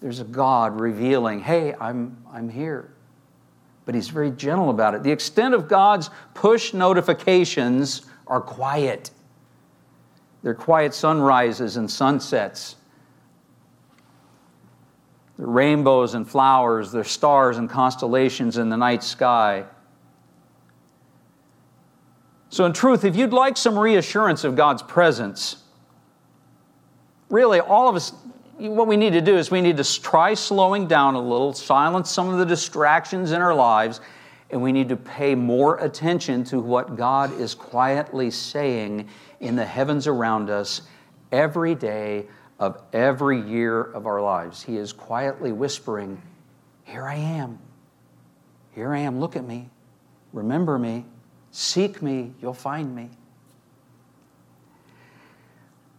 There's 0.00 0.20
a 0.20 0.24
God 0.24 0.80
revealing, 0.80 1.40
hey, 1.40 1.74
I'm, 1.80 2.16
I'm 2.32 2.48
here 2.48 2.92
but 3.88 3.94
he's 3.94 4.08
very 4.08 4.30
gentle 4.30 4.68
about 4.68 4.94
it. 4.94 5.02
The 5.02 5.10
extent 5.10 5.54
of 5.54 5.66
God's 5.66 6.10
push 6.34 6.74
notifications 6.74 8.02
are 8.26 8.38
quiet. 8.38 9.10
They're 10.42 10.52
quiet 10.52 10.92
sunrises 10.92 11.78
and 11.78 11.90
sunsets. 11.90 12.76
They're 15.38 15.46
rainbows 15.46 16.12
and 16.12 16.28
flowers, 16.28 16.92
they're 16.92 17.02
stars 17.02 17.56
and 17.56 17.70
constellations 17.70 18.58
in 18.58 18.68
the 18.68 18.76
night 18.76 19.02
sky. 19.02 19.64
So, 22.50 22.66
in 22.66 22.74
truth, 22.74 23.06
if 23.06 23.16
you'd 23.16 23.32
like 23.32 23.56
some 23.56 23.78
reassurance 23.78 24.44
of 24.44 24.54
God's 24.54 24.82
presence, 24.82 25.64
really 27.30 27.60
all 27.60 27.88
of 27.88 27.96
us 27.96 28.12
what 28.58 28.88
we 28.88 28.96
need 28.96 29.12
to 29.12 29.20
do 29.20 29.36
is 29.36 29.50
we 29.50 29.60
need 29.60 29.76
to 29.76 30.00
try 30.00 30.34
slowing 30.34 30.88
down 30.88 31.14
a 31.14 31.20
little, 31.20 31.52
silence 31.52 32.10
some 32.10 32.28
of 32.28 32.38
the 32.38 32.46
distractions 32.46 33.32
in 33.32 33.40
our 33.40 33.54
lives, 33.54 34.00
and 34.50 34.60
we 34.60 34.72
need 34.72 34.88
to 34.88 34.96
pay 34.96 35.34
more 35.34 35.76
attention 35.78 36.42
to 36.44 36.58
what 36.58 36.96
God 36.96 37.32
is 37.40 37.54
quietly 37.54 38.30
saying 38.30 39.08
in 39.40 39.54
the 39.54 39.64
heavens 39.64 40.06
around 40.06 40.50
us 40.50 40.82
every 41.30 41.74
day 41.74 42.26
of 42.58 42.82
every 42.92 43.40
year 43.40 43.82
of 43.82 44.06
our 44.06 44.20
lives. 44.20 44.62
He 44.62 44.76
is 44.76 44.92
quietly 44.92 45.52
whispering, 45.52 46.20
Here 46.84 47.06
I 47.06 47.14
am. 47.14 47.58
Here 48.74 48.92
I 48.92 48.98
am. 48.98 49.20
Look 49.20 49.36
at 49.36 49.44
me. 49.44 49.70
Remember 50.32 50.78
me. 50.78 51.04
Seek 51.52 52.02
me. 52.02 52.32
You'll 52.40 52.54
find 52.54 52.94
me. 52.94 53.10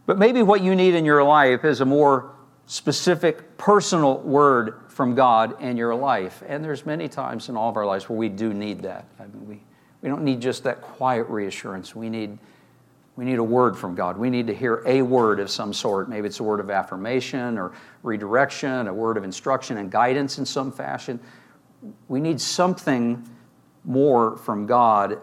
But 0.05 0.17
maybe 0.17 0.41
what 0.41 0.61
you 0.61 0.75
need 0.75 0.95
in 0.95 1.05
your 1.05 1.23
life 1.23 1.63
is 1.63 1.81
a 1.81 1.85
more 1.85 2.31
specific 2.69 3.57
personal 3.57 4.19
word 4.19 4.75
from 4.89 5.15
God 5.15 5.59
in 5.59 5.75
your 5.75 5.95
life. 5.95 6.43
And 6.47 6.63
there's 6.63 6.85
many 6.85 7.09
times 7.09 7.49
in 7.49 7.57
all 7.57 7.67
of 7.67 7.75
our 7.75 7.85
lives 7.85 8.07
where 8.07 8.17
we 8.17 8.29
do 8.29 8.53
need 8.53 8.83
that. 8.83 9.05
I 9.19 9.23
mean, 9.23 9.47
we, 9.47 9.59
we 10.03 10.07
don't 10.07 10.23
need 10.23 10.39
just 10.39 10.65
that 10.65 10.79
quiet 10.79 11.27
reassurance. 11.29 11.95
We 11.95 12.11
need, 12.11 12.37
we 13.15 13.25
need 13.25 13.39
a 13.39 13.43
word 13.43 13.75
from 13.75 13.95
God. 13.95 14.19
We 14.19 14.29
need 14.29 14.45
to 14.45 14.53
hear 14.53 14.83
a 14.85 15.01
word 15.01 15.39
of 15.39 15.49
some 15.49 15.73
sort. 15.73 16.09
Maybe 16.09 16.27
it's 16.27 16.41
a 16.41 16.43
word 16.43 16.59
of 16.59 16.69
affirmation 16.69 17.57
or 17.57 17.71
redirection, 18.03 18.87
a 18.87 18.93
word 18.93 19.17
of 19.17 19.23
instruction 19.23 19.77
and 19.77 19.89
guidance 19.89 20.37
in 20.37 20.45
some 20.45 20.71
fashion. 20.71 21.19
We 22.07 22.21
need 22.21 22.39
something 22.39 23.27
more 23.83 24.37
from 24.37 24.67
God 24.67 25.19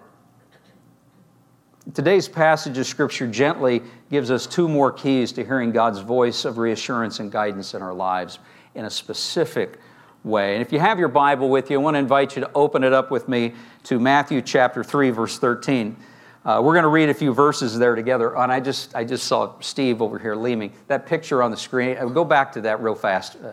Today's 1.94 2.26
passage 2.28 2.78
of 2.78 2.86
Scripture 2.86 3.28
gently 3.28 3.80
gives 4.10 4.30
us 4.30 4.46
two 4.46 4.68
more 4.68 4.92
keys 4.92 5.32
to 5.32 5.44
hearing 5.44 5.72
God's 5.72 6.00
voice 6.00 6.44
of 6.44 6.58
reassurance 6.58 7.20
and 7.20 7.30
guidance 7.30 7.74
in 7.74 7.82
our 7.82 7.94
lives 7.94 8.38
in 8.74 8.84
a 8.84 8.90
specific 8.90 9.78
way. 10.24 10.54
And 10.54 10.62
if 10.62 10.72
you 10.72 10.78
have 10.78 10.98
your 10.98 11.08
Bible 11.08 11.48
with 11.48 11.70
you, 11.70 11.78
I 11.78 11.82
want 11.82 11.94
to 11.94 11.98
invite 11.98 12.36
you 12.36 12.42
to 12.42 12.50
open 12.54 12.84
it 12.84 12.92
up 12.92 13.10
with 13.10 13.28
me 13.28 13.54
to 13.84 13.98
Matthew 13.98 14.42
chapter 14.42 14.84
3, 14.84 15.10
verse 15.10 15.38
13. 15.38 15.96
Uh, 16.44 16.60
we're 16.62 16.74
going 16.74 16.84
to 16.84 16.88
read 16.88 17.08
a 17.08 17.14
few 17.14 17.34
verses 17.34 17.76
there 17.78 17.94
together. 17.94 18.36
And 18.36 18.52
I 18.52 18.60
just, 18.60 18.94
I 18.94 19.04
just 19.04 19.26
saw 19.26 19.58
Steve 19.60 20.00
over 20.00 20.18
here 20.18 20.36
leaning. 20.36 20.72
That 20.86 21.06
picture 21.06 21.42
on 21.42 21.50
the 21.50 21.56
screen, 21.56 21.96
uh, 21.96 22.06
go 22.06 22.24
back 22.24 22.52
to 22.52 22.60
that 22.62 22.80
real 22.80 22.94
fast, 22.94 23.36
uh, 23.42 23.52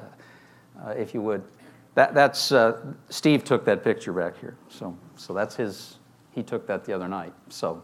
uh, 0.86 0.90
if 0.92 1.14
you 1.14 1.22
would. 1.22 1.44
That, 1.96 2.14
that's, 2.14 2.52
uh, 2.52 2.94
Steve 3.10 3.44
took 3.44 3.66
that 3.66 3.84
picture 3.84 4.14
back 4.14 4.40
here. 4.40 4.58
So, 4.70 4.98
so 5.16 5.34
that's 5.34 5.56
his, 5.56 5.98
he 6.32 6.44
took 6.44 6.68
that 6.68 6.86
the 6.86 6.94
other 6.94 7.08
night. 7.08 7.34
So 7.50 7.84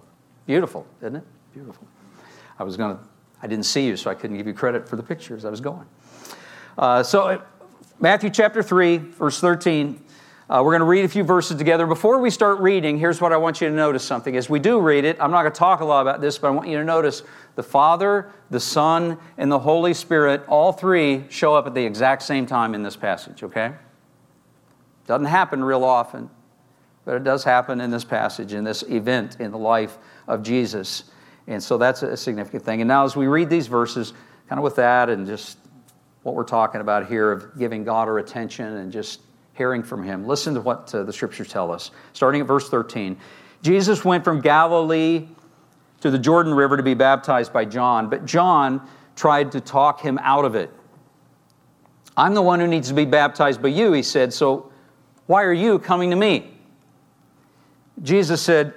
Beautiful, 0.49 0.87
isn't 0.99 1.17
it? 1.17 1.23
Beautiful. 1.53 1.87
I 2.59 2.63
was 2.63 2.77
going 2.77 2.97
to, 2.97 3.03
I 3.41 3.47
didn't 3.47 3.65
see 3.65 3.87
you, 3.87 3.95
so 3.95 4.11
I 4.11 4.15
couldn't 4.15 4.37
give 4.37 4.45
you 4.45 4.53
credit 4.53 4.87
for 4.87 4.97
the 4.97 5.03
pictures 5.03 5.45
I 5.45 5.49
was 5.49 5.61
going. 5.61 5.85
Uh, 6.77 7.01
so, 7.03 7.21
uh, 7.21 7.41
Matthew 7.99 8.29
chapter 8.29 8.61
3, 8.61 8.97
verse 8.97 9.39
13. 9.39 10.01
Uh, 10.49 10.61
we're 10.63 10.71
going 10.71 10.79
to 10.79 10.85
read 10.85 11.05
a 11.05 11.09
few 11.09 11.23
verses 11.23 11.57
together. 11.57 11.85
Before 11.85 12.19
we 12.19 12.31
start 12.31 12.59
reading, 12.59 12.97
here's 12.97 13.21
what 13.21 13.31
I 13.31 13.37
want 13.37 13.61
you 13.61 13.69
to 13.69 13.73
notice 13.73 14.03
something. 14.03 14.35
As 14.35 14.49
we 14.49 14.57
do 14.57 14.79
read 14.79 15.05
it, 15.05 15.15
I'm 15.19 15.29
not 15.29 15.43
going 15.43 15.53
to 15.53 15.59
talk 15.59 15.81
a 15.81 15.85
lot 15.85 16.01
about 16.01 16.21
this, 16.21 16.39
but 16.39 16.47
I 16.47 16.51
want 16.51 16.67
you 16.67 16.77
to 16.77 16.83
notice 16.83 17.21
the 17.55 17.61
Father, 17.61 18.31
the 18.49 18.59
Son, 18.59 19.19
and 19.37 19.51
the 19.51 19.59
Holy 19.59 19.93
Spirit, 19.93 20.43
all 20.47 20.71
three 20.71 21.25
show 21.29 21.53
up 21.53 21.67
at 21.67 21.75
the 21.75 21.85
exact 21.85 22.23
same 22.23 22.47
time 22.47 22.73
in 22.73 22.81
this 22.81 22.95
passage, 22.95 23.43
okay? 23.43 23.73
Doesn't 25.05 25.27
happen 25.27 25.63
real 25.63 25.83
often, 25.83 26.31
but 27.05 27.15
it 27.15 27.23
does 27.23 27.43
happen 27.43 27.79
in 27.79 27.91
this 27.91 28.03
passage, 28.03 28.53
in 28.53 28.63
this 28.63 28.81
event 28.83 29.37
in 29.39 29.51
the 29.51 29.57
life 29.57 29.99
of 30.27 30.41
Jesus. 30.41 31.03
And 31.49 31.61
so 31.61 31.79
that's 31.79 32.03
a 32.03 32.15
significant 32.15 32.63
thing. 32.63 32.81
And 32.81 32.87
now, 32.87 33.03
as 33.03 33.15
we 33.15 33.25
read 33.25 33.49
these 33.49 33.65
verses, 33.65 34.13
kind 34.47 34.59
of 34.59 34.63
with 34.63 34.75
that 34.75 35.09
and 35.09 35.25
just 35.25 35.57
what 36.21 36.35
we're 36.35 36.43
talking 36.43 36.79
about 36.79 37.07
here 37.07 37.31
of 37.31 37.57
giving 37.57 37.83
God 37.83 38.07
our 38.07 38.19
attention 38.19 38.65
and 38.77 38.91
just 38.91 39.21
hearing 39.55 39.81
from 39.81 40.03
Him, 40.03 40.27
listen 40.27 40.53
to 40.53 40.61
what 40.61 40.93
uh, 40.93 41.03
the 41.03 41.11
scriptures 41.11 41.49
tell 41.49 41.71
us. 41.71 41.89
Starting 42.13 42.39
at 42.39 42.47
verse 42.47 42.69
13 42.69 43.17
Jesus 43.61 44.05
went 44.05 44.23
from 44.23 44.39
Galilee 44.39 45.27
to 45.99 46.09
the 46.09 46.19
Jordan 46.19 46.53
River 46.53 46.77
to 46.77 46.83
be 46.83 46.93
baptized 46.93 47.51
by 47.51 47.65
John, 47.65 48.09
but 48.09 48.25
John 48.25 48.87
tried 49.17 49.51
to 49.51 49.59
talk 49.59 49.99
him 49.99 50.17
out 50.21 50.45
of 50.45 50.55
it. 50.55 50.71
I'm 52.15 52.33
the 52.33 52.41
one 52.41 52.61
who 52.61 52.67
needs 52.67 52.87
to 52.87 52.93
be 52.93 53.03
baptized 53.03 53.61
by 53.61 53.67
you, 53.67 53.91
he 53.91 54.03
said, 54.03 54.33
so 54.33 54.71
why 55.25 55.43
are 55.43 55.51
you 55.51 55.77
coming 55.77 56.09
to 56.11 56.15
me? 56.15 56.53
Jesus 58.01 58.41
said, 58.41 58.75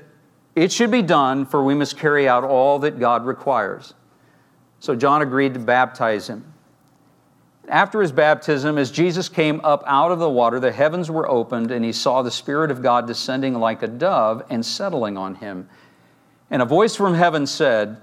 it 0.54 0.70
should 0.70 0.90
be 0.90 1.02
done, 1.02 1.46
for 1.46 1.64
we 1.64 1.74
must 1.74 1.96
carry 1.96 2.28
out 2.28 2.44
all 2.44 2.78
that 2.80 2.98
God 2.98 3.24
requires. 3.24 3.94
So 4.80 4.94
John 4.94 5.22
agreed 5.22 5.54
to 5.54 5.60
baptize 5.60 6.28
him. 6.28 6.52
After 7.68 8.02
his 8.02 8.12
baptism, 8.12 8.76
as 8.76 8.90
Jesus 8.90 9.28
came 9.28 9.60
up 9.62 9.84
out 9.86 10.10
of 10.10 10.18
the 10.18 10.28
water, 10.28 10.58
the 10.58 10.72
heavens 10.72 11.10
were 11.10 11.30
opened, 11.30 11.70
and 11.70 11.84
he 11.84 11.92
saw 11.92 12.22
the 12.22 12.30
Spirit 12.30 12.70
of 12.70 12.82
God 12.82 13.06
descending 13.06 13.54
like 13.54 13.82
a 13.82 13.86
dove 13.86 14.44
and 14.50 14.66
settling 14.66 15.16
on 15.16 15.36
him. 15.36 15.68
And 16.50 16.60
a 16.60 16.66
voice 16.66 16.96
from 16.96 17.14
heaven 17.14 17.46
said, 17.46 17.98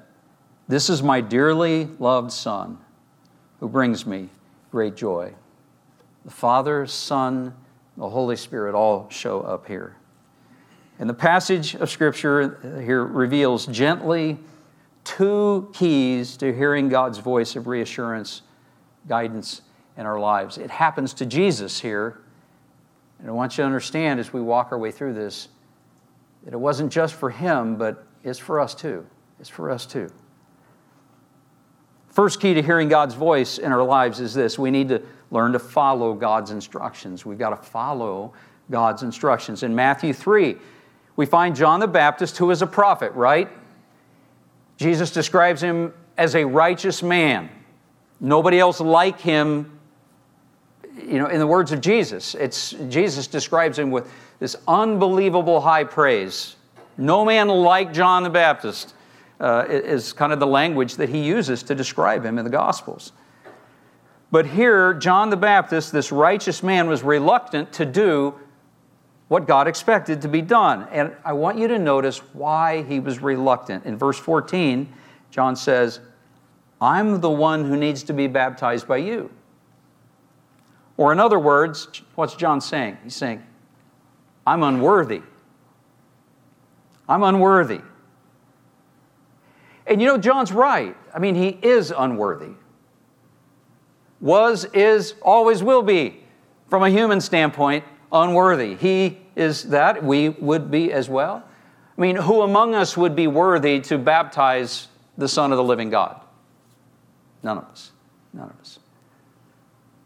This 0.68 0.90
is 0.90 1.04
my 1.04 1.22
dearly 1.22 1.90
loved 2.00 2.32
Son, 2.32 2.80
who 3.60 3.68
brings 3.68 4.08
me 4.08 4.30
great 4.72 4.96
joy. 4.96 5.34
The 6.26 6.32
Father, 6.32 6.88
Son, 6.88 7.54
the 7.98 8.10
Holy 8.10 8.38
Spirit 8.38 8.74
all 8.74 9.10
show 9.10 9.42
up 9.42 9.68
here. 9.68 9.99
And 11.00 11.10
the 11.10 11.14
passage 11.14 11.76
of 11.76 11.90
Scripture 11.90 12.82
here 12.84 13.06
reveals 13.06 13.66
gently 13.66 14.38
two 15.06 15.70
keys 15.74 16.36
to 16.38 16.54
hearing 16.54 16.90
God's 16.90 17.18
voice 17.20 17.56
of 17.56 17.68
reassurance, 17.68 18.42
guidance 19.08 19.62
in 19.98 20.06
our 20.06 20.20
lives. 20.20 20.58
It 20.58 20.70
happens 20.70 21.14
to 21.16 21.26
Jesus 21.26 21.80
here. 21.80 22.20
And 23.20 23.30
I 23.30 23.32
want 23.32 23.54
you 23.54 23.64
to 23.64 23.66
understand 23.66 24.20
as 24.20 24.34
we 24.34 24.42
walk 24.42 24.72
our 24.72 24.78
way 24.78 24.92
through 24.92 25.14
this 25.14 25.48
that 26.44 26.54
it 26.54 26.60
wasn't 26.60 26.92
just 26.92 27.16
for 27.16 27.30
him, 27.30 27.76
but 27.76 28.06
it's 28.24 28.40
for 28.40 28.60
us 28.60 28.76
too. 28.76 29.06
It's 29.40 29.50
for 29.50 29.72
us 29.72 29.86
too. 29.86 30.10
First 32.08 32.42
key 32.42 32.54
to 32.54 32.62
hearing 32.62 32.90
God's 32.90 33.16
voice 33.16 33.58
in 33.58 33.72
our 33.72 33.84
lives 33.84 34.20
is 34.20 34.34
this 34.34 34.60
we 34.60 34.72
need 34.72 34.90
to 34.90 35.02
learn 35.32 35.54
to 35.54 35.60
follow 35.60 36.14
God's 36.14 36.52
instructions. 36.52 37.26
We've 37.26 37.38
got 37.38 37.52
to 37.52 37.70
follow 37.70 38.34
God's 38.70 39.04
instructions. 39.04 39.64
In 39.64 39.76
Matthew 39.76 40.14
3, 40.14 40.58
we 41.20 41.26
find 41.26 41.54
John 41.54 41.82
the 41.82 41.88
Baptist, 41.88 42.38
who 42.38 42.50
is 42.50 42.62
a 42.62 42.66
prophet, 42.66 43.12
right? 43.12 43.50
Jesus 44.78 45.12
describes 45.12 45.62
him 45.62 45.94
as 46.18 46.34
a 46.34 46.46
righteous 46.46 47.04
man. 47.04 47.50
Nobody 48.22 48.58
else 48.58 48.80
like 48.80 49.20
him, 49.20 49.78
you 50.96 51.20
know, 51.20 51.28
in 51.28 51.40
the 51.40 51.46
words 51.46 51.74
of 51.74 51.82
Jesus. 51.82 52.36
It's, 52.36 52.72
Jesus 52.88 53.28
describes 53.28 53.78
him 53.78 53.92
with 53.92 54.10
this 54.40 54.56
unbelievable 54.66 55.60
high 55.60 55.84
praise. 55.84 56.56
No 56.98 57.26
man 57.26 57.50
like 57.50 57.92
John 57.92 58.24
the 58.24 58.30
Baptist 58.30 58.94
uh, 59.42 59.66
is 59.68 60.14
kind 60.14 60.32
of 60.32 60.40
the 60.40 60.48
language 60.48 60.96
that 60.96 61.10
he 61.10 61.20
uses 61.20 61.64
to 61.64 61.76
describe 61.76 62.24
him 62.24 62.38
in 62.38 62.46
the 62.46 62.50
Gospels. 62.50 63.12
But 64.32 64.46
here, 64.46 64.94
John 64.94 65.32
the 65.32 65.36
Baptist, 65.36 65.92
this 65.92 66.14
righteous 66.14 66.64
man, 66.64 66.88
was 66.88 67.04
reluctant 67.04 67.74
to 67.74 67.86
do 67.86 68.36
what 69.30 69.48
God 69.48 69.68
expected 69.68 70.22
to 70.24 70.28
be 70.28 70.42
done. 70.42 70.88
And 70.92 71.16
I 71.24 71.34
want 71.34 71.58
you 71.58 71.68
to 71.70 71.80
notice 71.80 72.18
why 72.34 72.84
he 72.84 73.00
was 73.00 73.22
reluctant. 73.22 73.86
In 73.86 73.96
verse 73.96 74.18
14, 74.18 74.92
John 75.32 75.56
says, 75.56 76.02
I'm 76.82 77.22
the 77.22 77.30
one 77.30 77.64
who 77.64 77.78
needs 77.78 78.04
to 78.04 78.14
be 78.14 78.28
baptized 78.28 78.88
by 78.88 78.98
you. 78.98 79.30
Or, 80.98 81.14
in 81.14 81.20
other 81.20 81.40
words, 81.40 82.02
what's 82.16 82.36
John 82.36 82.60
saying? 82.60 82.98
He's 83.04 83.16
saying, 83.16 83.42
I'm 84.46 84.64
unworthy. 84.64 85.22
I'm 87.08 87.24
unworthy. 87.24 87.82
And 89.86 90.02
you 90.02 90.08
know, 90.08 90.18
John's 90.18 90.52
right. 90.52 90.98
I 91.14 91.20
mean, 91.20 91.36
he 91.36 91.50
is 91.62 91.94
unworthy. 91.96 92.54
Was, 94.22 94.66
is, 94.66 95.14
always 95.22 95.64
will 95.64 95.84
be, 95.84 96.24
from 96.68 96.84
a 96.84 96.90
human 96.90 97.22
standpoint, 97.22 97.86
unworthy. 98.12 98.76
He 98.76 99.20
is 99.36 99.64
that. 99.70 100.04
We 100.04 100.30
would 100.30 100.72
be 100.72 100.92
as 100.92 101.10
well. 101.10 101.44
I 101.98 102.02
mean, 102.02 102.16
who 102.16 102.42
among 102.42 102.76
us 102.76 102.96
would 102.96 103.16
be 103.16 103.28
worthy 103.28 103.82
to 103.82 103.98
baptize 103.98 104.88
the 105.18 105.28
Son 105.28 105.52
of 105.52 105.58
the 105.58 105.64
living 105.64 105.90
God? 105.90 106.22
None 107.44 107.58
of 107.58 107.66
us. 107.66 107.92
None 108.34 108.50
of 108.50 108.60
us. 108.60 108.80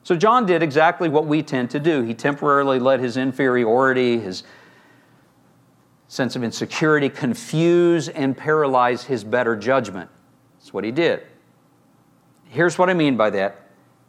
So 0.04 0.16
John 0.16 0.46
did 0.46 0.62
exactly 0.62 1.08
what 1.08 1.26
we 1.26 1.42
tend 1.42 1.70
to 1.72 1.80
do. 1.80 2.02
He 2.02 2.14
temporarily 2.14 2.80
let 2.80 3.00
his 3.00 3.16
inferiority, 3.16 4.20
his 4.20 4.44
sense 6.08 6.36
of 6.36 6.44
insecurity 6.44 7.10
confuse 7.10 8.10
and 8.10 8.36
paralyze 8.36 9.04
his 9.04 9.24
better 9.24 9.56
judgment. 9.56 10.10
That's 10.58 10.74
what 10.74 10.84
he 10.84 10.92
did. 10.92 11.24
Here's 12.50 12.78
what 12.78 12.90
I 12.90 12.94
mean 12.94 13.18
by 13.18 13.30
that. 13.32 13.63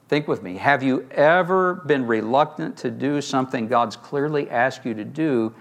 Think 0.09 0.29
with 0.29 0.43
me. 0.43 0.57
Have 0.57 0.83
you 0.83 1.07
ever 1.11 1.77
been 1.87 2.07
reluctant 2.07 2.77
to 2.79 2.91
do 2.91 3.21
something 3.21 3.67
God's 3.67 3.97
clearly 3.97 4.51
asked 4.51 4.85
you 4.85 4.95
to 4.95 5.05
do 5.05 5.55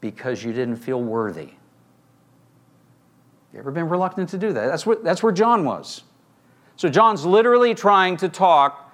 because 0.00 0.44
you 0.44 0.52
didn't 0.52 0.76
feel 0.76 1.02
worthy? 1.02 1.46
Have 1.46 1.54
you 3.52 3.58
ever 3.58 3.70
been 3.70 3.88
reluctant 3.88 4.28
to 4.30 4.38
do 4.38 4.52
that? 4.52 4.66
That's, 4.66 4.86
what, 4.86 5.02
that's 5.02 5.22
where 5.22 5.32
John 5.32 5.64
was. 5.64 6.02
So 6.76 6.88
John's 6.88 7.24
literally 7.24 7.74
trying 7.74 8.16
to 8.18 8.28
talk 8.28 8.92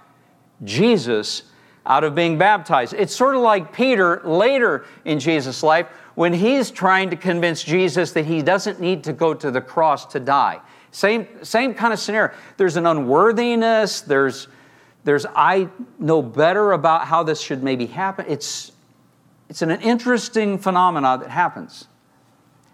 Jesus 0.65 1.45
out 1.87 2.05
of 2.05 2.15
being 2.15 2.39
baptized. 2.39 2.95
It's 2.95 3.15
sort 3.15 3.37
of 3.37 3.43
like 3.43 3.73
Peter 3.73 4.21
later 4.25 4.85
in 5.05 5.19
Jesus' 5.19 5.63
life 5.63 5.87
when 6.15 6.33
he's 6.33 6.71
trying 6.71 7.11
to 7.11 7.17
convince 7.17 7.63
Jesus 7.63 8.13
that 8.13 8.27
he 8.27 8.43
doesn't 8.43 8.81
need 8.81 9.03
to 9.05 9.13
go 9.13 9.33
to 9.33 9.51
the 9.51 9.61
cross 9.61 10.07
to 10.07 10.21
die. 10.21 10.61
Same, 10.93 11.27
same 11.43 11.75
kind 11.75 11.93
of 11.93 11.99
scenario. 11.99 12.35
There's 12.57 12.77
an 12.77 12.87
unworthiness, 12.87 14.01
there's, 14.01 14.49
there's 15.05 15.27
I 15.35 15.69
know 15.99 16.21
better 16.23 16.73
about 16.73 17.07
how 17.07 17.23
this 17.23 17.41
should 17.41 17.63
maybe 17.63 17.87
happen. 17.87 18.27
It's, 18.29 18.73
it's 19.49 19.63
an 19.63 19.71
interesting 19.71 20.59
phenomenon 20.59 21.21
that 21.21 21.31
happens. 21.31 21.87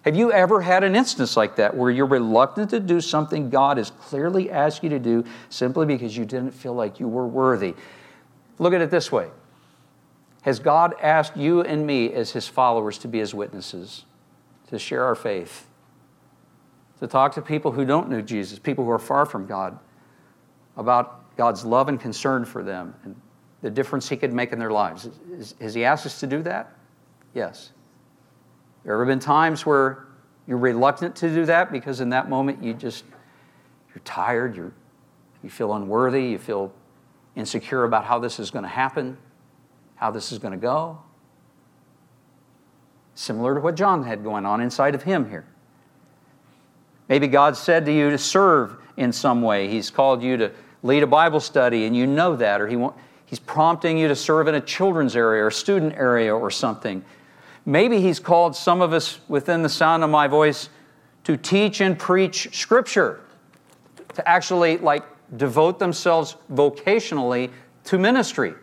Have 0.06 0.14
you 0.14 0.30
ever 0.30 0.60
had 0.60 0.84
an 0.84 0.94
instance 0.94 1.36
like 1.36 1.56
that 1.56 1.76
where 1.76 1.90
you're 1.90 2.06
reluctant 2.06 2.70
to 2.70 2.78
do 2.78 3.00
something 3.00 3.50
God 3.50 3.76
has 3.76 3.90
clearly 3.90 4.50
asked 4.50 4.84
you 4.84 4.88
to 4.90 5.00
do 5.00 5.24
simply 5.48 5.84
because 5.84 6.16
you 6.16 6.24
didn't 6.24 6.52
feel 6.52 6.74
like 6.74 7.00
you 7.00 7.08
were 7.08 7.26
worthy? 7.26 7.74
Look 8.58 8.72
at 8.72 8.80
it 8.80 8.92
this 8.92 9.10
way 9.10 9.30
Has 10.42 10.60
God 10.60 10.94
asked 11.02 11.36
you 11.36 11.60
and 11.62 11.84
me 11.84 12.12
as 12.12 12.30
His 12.30 12.46
followers 12.46 12.98
to 12.98 13.08
be 13.08 13.18
His 13.18 13.34
witnesses, 13.34 14.04
to 14.68 14.78
share 14.78 15.04
our 15.04 15.16
faith, 15.16 15.65
to 17.00 17.06
talk 17.06 17.32
to 17.34 17.42
people 17.42 17.72
who 17.72 17.84
don't 17.84 18.08
know 18.08 18.20
Jesus, 18.20 18.58
people 18.58 18.84
who 18.84 18.90
are 18.90 18.98
far 18.98 19.26
from 19.26 19.46
God, 19.46 19.78
about 20.76 21.36
God's 21.36 21.64
love 21.64 21.88
and 21.88 22.00
concern 22.00 22.44
for 22.44 22.62
them 22.62 22.94
and 23.04 23.14
the 23.62 23.70
difference 23.70 24.08
He 24.08 24.16
could 24.16 24.32
make 24.32 24.52
in 24.52 24.58
their 24.58 24.70
lives? 24.70 25.08
Has 25.60 25.74
He 25.74 25.84
asked 25.84 26.06
us 26.06 26.20
to 26.20 26.26
do 26.26 26.42
that? 26.42 26.72
Yes. 27.34 27.72
There 28.84 28.94
ever 28.94 29.04
been 29.04 29.18
times 29.18 29.66
where 29.66 30.06
you're 30.46 30.58
reluctant 30.58 31.16
to 31.16 31.34
do 31.34 31.44
that 31.46 31.72
because 31.72 32.00
in 32.00 32.10
that 32.10 32.28
moment 32.28 32.62
you 32.62 32.72
just 32.72 33.04
you're 33.96 34.02
tired, 34.04 34.54
you're, 34.54 34.72
you 35.42 35.48
feel 35.48 35.72
unworthy, 35.72 36.24
you 36.24 36.38
feel 36.38 36.72
insecure 37.34 37.84
about 37.84 38.04
how 38.04 38.18
this 38.18 38.38
is 38.38 38.50
going 38.50 38.62
to 38.62 38.68
happen, 38.68 39.16
how 39.94 40.10
this 40.10 40.32
is 40.32 40.38
going 40.38 40.52
to 40.52 40.58
go? 40.58 40.98
Similar 43.14 43.54
to 43.54 43.60
what 43.60 43.74
John 43.74 44.04
had 44.04 44.22
going 44.22 44.44
on 44.44 44.60
inside 44.60 44.94
of 44.94 45.02
him 45.02 45.30
here. 45.30 45.46
Maybe 47.08 47.28
God 47.28 47.56
said 47.56 47.86
to 47.86 47.92
you 47.92 48.10
to 48.10 48.18
serve 48.18 48.76
in 48.96 49.12
some 49.12 49.42
way. 49.42 49.68
He's 49.68 49.90
called 49.90 50.22
you 50.22 50.36
to 50.38 50.52
lead 50.82 51.02
a 51.02 51.06
Bible 51.06 51.40
study, 51.40 51.84
and 51.84 51.96
you 51.96 52.06
know 52.06 52.36
that, 52.36 52.60
or 52.60 52.66
he 52.66 52.76
He's 53.26 53.40
prompting 53.40 53.98
you 53.98 54.06
to 54.06 54.14
serve 54.14 54.46
in 54.46 54.54
a 54.54 54.60
children's 54.60 55.16
area 55.16 55.44
or 55.44 55.50
student 55.50 55.94
area 55.94 56.34
or 56.34 56.48
something. 56.50 57.04
Maybe 57.64 58.00
He's 58.00 58.20
called 58.20 58.54
some 58.54 58.80
of 58.80 58.92
us 58.92 59.18
within 59.26 59.62
the 59.62 59.68
sound 59.68 60.04
of 60.04 60.10
my 60.10 60.28
voice 60.28 60.68
to 61.24 61.36
teach 61.36 61.80
and 61.80 61.98
preach 61.98 62.56
Scripture, 62.56 63.20
to 64.14 64.28
actually 64.28 64.78
like 64.78 65.02
devote 65.36 65.80
themselves 65.80 66.36
vocationally 66.52 67.50
to 67.84 67.98
ministry. 67.98 68.54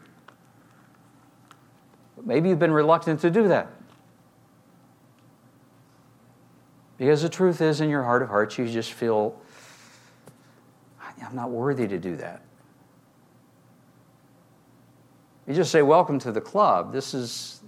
Maybe 2.24 2.48
you've 2.48 2.60
been 2.60 2.72
reluctant 2.72 3.20
to 3.20 3.30
do 3.30 3.50
that. 3.50 3.68
Because 6.98 7.22
the 7.22 7.30
truth 7.30 7.62
is, 7.62 7.82
in 7.82 7.90
your 7.90 8.04
heart 8.04 8.22
of 8.22 8.30
hearts, 8.30 8.58
you 8.58 8.68
just 8.68 8.94
feel, 8.94 9.40
I'm 11.22 11.36
not 11.36 11.50
worthy 11.50 11.88
to 11.88 11.98
do 11.98 12.16
that. 12.18 12.42
You 15.48 15.54
just 15.54 15.72
say, 15.72 15.82
Welcome 15.82 16.20
to 16.20 16.32
the 16.32 16.42
club. 16.42 16.94
This 16.94 17.14
is 17.14 17.62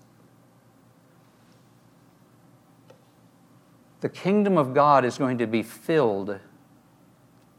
the 4.01 4.09
kingdom 4.09 4.57
of 4.57 4.73
God 4.73 5.03
is 5.03 5.17
going 5.17 5.39
to 5.39 5.47
be 5.47 5.63
filled 5.63 6.39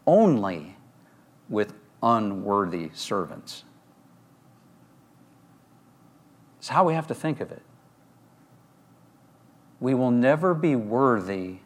only 0.06 0.76
with 1.48 1.74
unworthy 2.02 2.90
servants. 2.94 3.64
It's 6.58 6.68
how 6.68 6.84
we 6.84 6.94
have 6.94 7.08
to 7.08 7.14
think 7.14 7.40
of 7.40 7.50
it. 7.50 7.62
We 9.80 9.94
will 9.94 10.10
never 10.10 10.54
be 10.54 10.76
worthy, 10.76 11.56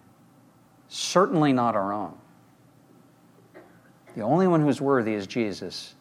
certainly 0.88 1.52
not 1.52 1.76
our 1.76 1.92
own. 1.92 2.16
The 4.16 4.22
only 4.22 4.48
one 4.48 4.60
who's 4.60 4.80
worthy 4.80 5.14
is 5.14 5.26
Jesus. 5.26 5.94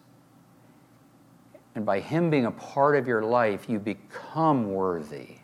And 1.75 1.85
by 1.85 1.99
Him 1.99 2.29
being 2.29 2.45
a 2.45 2.51
part 2.51 2.95
of 2.95 3.07
your 3.07 3.21
life, 3.21 3.69
you 3.69 3.79
become 3.79 4.73
worthy. 4.73 5.35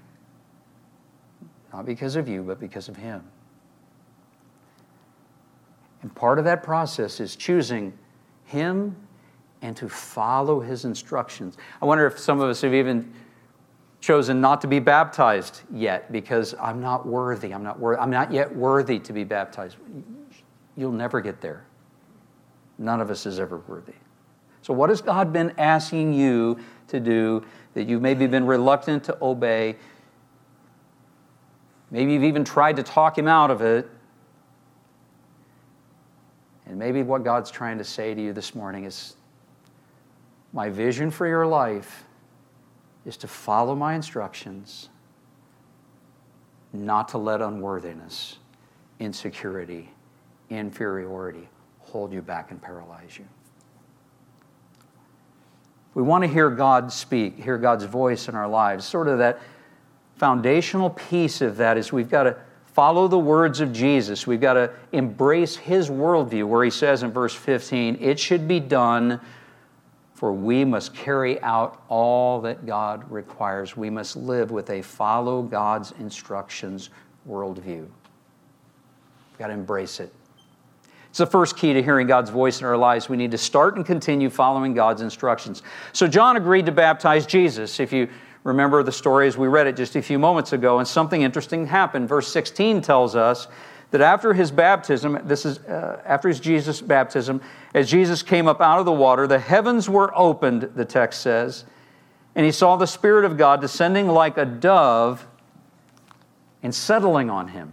Not 1.72 1.86
because 1.86 2.16
of 2.16 2.28
you, 2.28 2.42
but 2.42 2.60
because 2.60 2.90
of 2.90 2.96
Him. 2.96 3.24
And 6.02 6.14
part 6.16 6.40
of 6.40 6.46
that 6.46 6.64
process 6.64 7.20
is 7.20 7.36
choosing 7.36 7.94
Him 8.46 8.96
and 9.62 9.78
to 9.78 9.88
follow 9.88 10.60
His 10.60 10.86
instructions. 10.86 11.58
I 11.82 11.86
wonder 11.86 12.08
if 12.08 12.18
some 12.18 12.40
of 12.40 12.50
us 12.50 12.62
have 12.62 12.74
even 12.74 13.14
chosen 14.06 14.40
not 14.40 14.62
to 14.62 14.68
be 14.68 14.78
baptized 14.78 15.62
yet 15.74 16.12
because 16.12 16.54
I'm 16.62 16.80
not 16.80 17.08
worthy. 17.08 17.52
I'm 17.52 17.64
not 17.64 17.80
worthy. 17.80 18.00
I'm 18.00 18.12
not 18.12 18.32
yet 18.32 18.56
worthy 18.56 19.00
to 19.00 19.12
be 19.12 19.24
baptized. 19.24 19.78
You'll 20.78 20.92
never 20.92 21.22
get 21.22 21.42
there. 21.42 21.66
None 22.78 23.02
of 23.02 23.10
us 23.10 23.26
is 23.26 23.40
ever 23.40 23.58
worthy. 23.68 23.96
So, 24.62 24.76
what 24.76 24.90
has 24.90 25.02
God 25.02 25.34
been 25.34 25.54
asking 25.58 26.14
you 26.14 26.60
to 26.88 27.00
do 27.00 27.44
that 27.74 27.88
you've 27.88 28.04
maybe 28.04 28.28
been 28.28 28.46
reluctant 28.46 29.04
to 29.06 29.18
obey? 29.24 29.76
Maybe 31.90 32.14
you've 32.14 32.26
even 32.26 32.44
tried 32.44 32.76
to 32.76 32.84
talk 32.84 33.18
Him 33.18 33.28
out 33.28 33.50
of 33.50 33.62
it. 33.62 33.90
And 36.68 36.78
maybe 36.78 37.02
what 37.02 37.24
God's 37.24 37.50
trying 37.50 37.80
to 37.80 37.84
say 37.84 38.14
to 38.14 38.22
you 38.22 38.34
this 38.34 38.54
morning 38.54 38.86
is 38.86 39.16
my 40.54 40.70
vision 40.70 41.10
for 41.10 41.26
your 41.26 41.48
life 41.48 42.05
is 43.06 43.18
to 43.18 43.28
follow 43.28 43.76
my 43.76 43.94
instructions, 43.94 44.90
not 46.74 47.08
to 47.10 47.18
let 47.18 47.42
unworthiness, 47.42 48.38
insecurity, 49.00 49.90
inferiority 50.50 51.48
hold 51.80 52.12
you 52.12 52.22
back 52.22 52.52
and 52.52 52.62
paralyze 52.62 53.18
you. 53.18 53.26
We 55.94 56.04
want 56.04 56.24
to 56.24 56.28
hear 56.28 56.50
God 56.50 56.92
speak, 56.92 57.42
hear 57.42 57.58
God's 57.58 57.86
voice 57.86 58.28
in 58.28 58.36
our 58.36 58.50
lives. 58.50 58.86
Sort 58.86 59.08
of 59.08 59.20
that 59.20 59.40
foundational 60.18 60.90
piece 60.90 61.42
of 61.42 61.58
that 61.58 61.78
is 61.78 61.94
we've 61.94 62.10
got 62.10 62.24
to 62.24 62.36
follow 62.74 63.08
the 63.08 63.18
words 63.18 63.62
of 63.62 63.72
Jesus. 63.72 64.28
We've 64.28 64.42
got 64.42 64.54
to 64.54 64.72
embrace 64.92 65.56
his 65.56 65.90
worldview, 65.90 66.46
where 66.48 66.66
he 66.66 66.70
says 66.70 67.04
in 67.04 67.12
verse 67.12 67.34
15, 67.34 67.98
It 68.02 68.20
should 68.20 68.48
be 68.48 68.60
done, 68.60 69.22
for 70.16 70.32
we 70.32 70.64
must 70.64 70.96
carry 70.96 71.40
out 71.42 71.84
all 71.90 72.40
that 72.42 72.66
God 72.66 73.10
requires. 73.12 73.76
We 73.76 73.90
must 73.90 74.16
live 74.16 74.50
with 74.50 74.70
a 74.70 74.82
follow 74.82 75.42
God's 75.42 75.92
instructions 76.00 76.90
worldview. 77.30 77.86
We've 77.86 79.38
got 79.38 79.48
to 79.48 79.54
embrace 79.54 80.00
it. 80.00 80.14
It's 81.10 81.20
the 81.20 81.26
first 81.26 81.58
key 81.58 81.74
to 81.74 81.84
hearing 81.84 82.08
God's 82.08 82.30
voice 82.30 82.62
in 82.62 82.66
our 82.66 82.78
lives. 82.78 83.10
We 83.10 83.18
need 83.18 83.32
to 83.32 83.38
start 83.38 83.76
and 83.76 83.86
continue 83.86 84.30
following 84.30 84.74
God's 84.74 85.02
instructions. 85.02 85.64
So, 85.92 86.08
John 86.08 86.38
agreed 86.38 86.66
to 86.66 86.72
baptize 86.72 87.26
Jesus. 87.26 87.80
If 87.82 87.92
you 87.92 88.10
remember 88.46 88.84
the 88.84 88.92
story 88.92 89.28
as 89.28 89.38
we 89.38 89.48
read 89.48 89.68
it 89.68 89.76
just 89.76 89.98
a 89.98 90.02
few 90.02 90.20
moments 90.20 90.54
ago, 90.54 90.80
and 90.80 90.88
something 90.88 91.24
interesting 91.24 91.68
happened. 91.68 92.08
Verse 92.08 92.32
16 92.32 92.82
tells 92.82 93.16
us 93.16 93.48
that 93.92 94.02
after 94.02 94.34
his 94.34 94.52
baptism, 94.52 95.20
this 95.24 95.46
is 95.46 95.60
uh, 95.60 96.02
after 96.06 96.28
his 96.28 96.40
Jesus' 96.40 96.82
baptism, 96.82 97.42
as 97.74 97.90
Jesus 97.90 98.24
came 98.24 98.48
up 98.48 98.62
out 98.62 98.80
of 98.80 98.86
the 98.86 98.92
water, 98.92 99.28
the 99.28 99.40
heavens 99.40 99.90
were 99.90 100.12
opened, 100.18 100.64
the 100.76 100.86
text 100.86 101.22
says, 101.22 101.66
and 102.36 102.46
he 102.46 102.52
saw 102.52 102.76
the 102.76 102.88
Spirit 102.88 103.26
of 103.26 103.38
God 103.38 103.62
descending 103.62 104.08
like 104.08 104.38
a 104.38 104.46
dove 104.46 105.26
and 106.62 106.74
settling 106.74 107.30
on 107.30 107.48
him. 107.48 107.72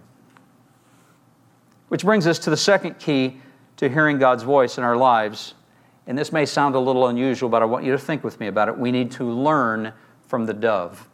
Which 1.88 2.05
brings 2.05 2.27
us 2.27 2.38
to 2.40 2.51
the 2.51 2.57
second 2.57 2.98
key 2.98 3.40
to 3.79 3.88
hearing 3.88 4.18
God's 4.18 4.44
voice 4.44 4.79
in 4.79 4.85
our 4.85 4.96
lives. 4.96 5.55
And 6.07 6.16
this 6.16 6.33
may 6.33 6.46
sound 6.46 6.75
a 6.75 6.79
little 6.79 7.09
unusual, 7.09 7.48
but 7.48 7.62
I 7.62 7.64
want 7.64 7.85
you 7.85 7.92
to 7.92 7.98
think 7.98 8.22
with 8.22 8.38
me 8.38 8.46
about 8.46 8.68
it. 8.68 8.79
We 8.79 8.92
need 8.92 9.11
to 9.12 9.25
learn 9.25 9.92
from 10.27 10.46
the 10.46 10.55
dove. 10.55 11.09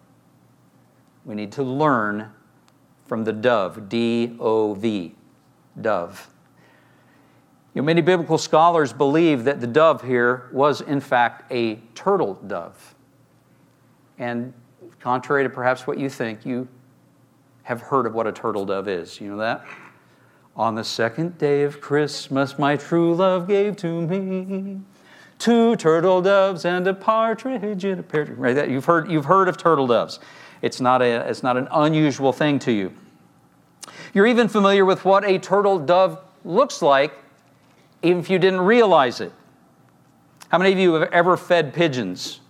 We 1.24 1.34
need 1.34 1.52
to 1.52 1.62
learn 1.62 2.30
from 3.08 3.24
the 3.24 3.32
dove, 3.32 3.88
D 3.88 4.36
O 4.38 4.74
V, 4.74 5.14
dove. 5.80 6.28
You 7.74 7.82
know, 7.82 7.86
many 7.86 8.02
biblical 8.02 8.38
scholars 8.38 8.92
believe 8.92 9.44
that 9.44 9.60
the 9.60 9.66
dove 9.66 10.02
here 10.02 10.48
was, 10.52 10.80
in 10.82 11.00
fact, 11.00 11.50
a 11.50 11.76
turtle 11.94 12.34
dove. 12.46 12.94
And 14.18 14.52
contrary 15.00 15.42
to 15.44 15.50
perhaps 15.50 15.86
what 15.86 15.98
you 15.98 16.08
think, 16.10 16.44
you 16.44 16.68
have 17.62 17.80
heard 17.80 18.06
of 18.06 18.14
what 18.14 18.26
a 18.26 18.32
turtle 18.32 18.64
dove 18.64 18.88
is. 18.88 19.20
You 19.20 19.30
know 19.30 19.38
that? 19.38 19.64
On 20.56 20.74
the 20.74 20.84
second 20.84 21.38
day 21.38 21.62
of 21.62 21.80
Christmas, 21.80 22.58
my 22.58 22.76
true 22.76 23.14
love 23.14 23.46
gave 23.46 23.76
to 23.76 24.02
me 24.02 24.80
two 25.38 25.76
turtle 25.76 26.20
doves 26.20 26.64
and 26.64 26.86
a 26.88 26.94
partridge 26.94 27.84
in 27.84 28.00
a 28.00 28.02
pear 28.02 28.24
tree. 28.24 28.34
Right? 28.34 28.54
That, 28.54 28.68
you've, 28.68 28.86
heard, 28.86 29.08
you've 29.08 29.26
heard 29.26 29.48
of 29.48 29.56
turtle 29.56 29.86
doves. 29.86 30.18
It's 30.62 30.80
not, 30.80 31.02
a, 31.02 31.28
it's 31.28 31.42
not 31.42 31.56
an 31.56 31.68
unusual 31.70 32.32
thing 32.32 32.58
to 32.60 32.72
you. 32.72 32.92
You're 34.14 34.26
even 34.26 34.48
familiar 34.48 34.84
with 34.84 35.04
what 35.04 35.24
a 35.24 35.38
turtle 35.38 35.78
dove 35.78 36.18
looks 36.44 36.82
like, 36.82 37.12
even 38.02 38.18
if 38.20 38.30
you 38.30 38.38
didn't 38.38 38.60
realize 38.60 39.20
it. 39.20 39.32
How 40.48 40.58
many 40.58 40.72
of 40.72 40.78
you 40.78 40.94
have 40.94 41.10
ever 41.12 41.36
fed 41.36 41.74
pigeons? 41.74 42.40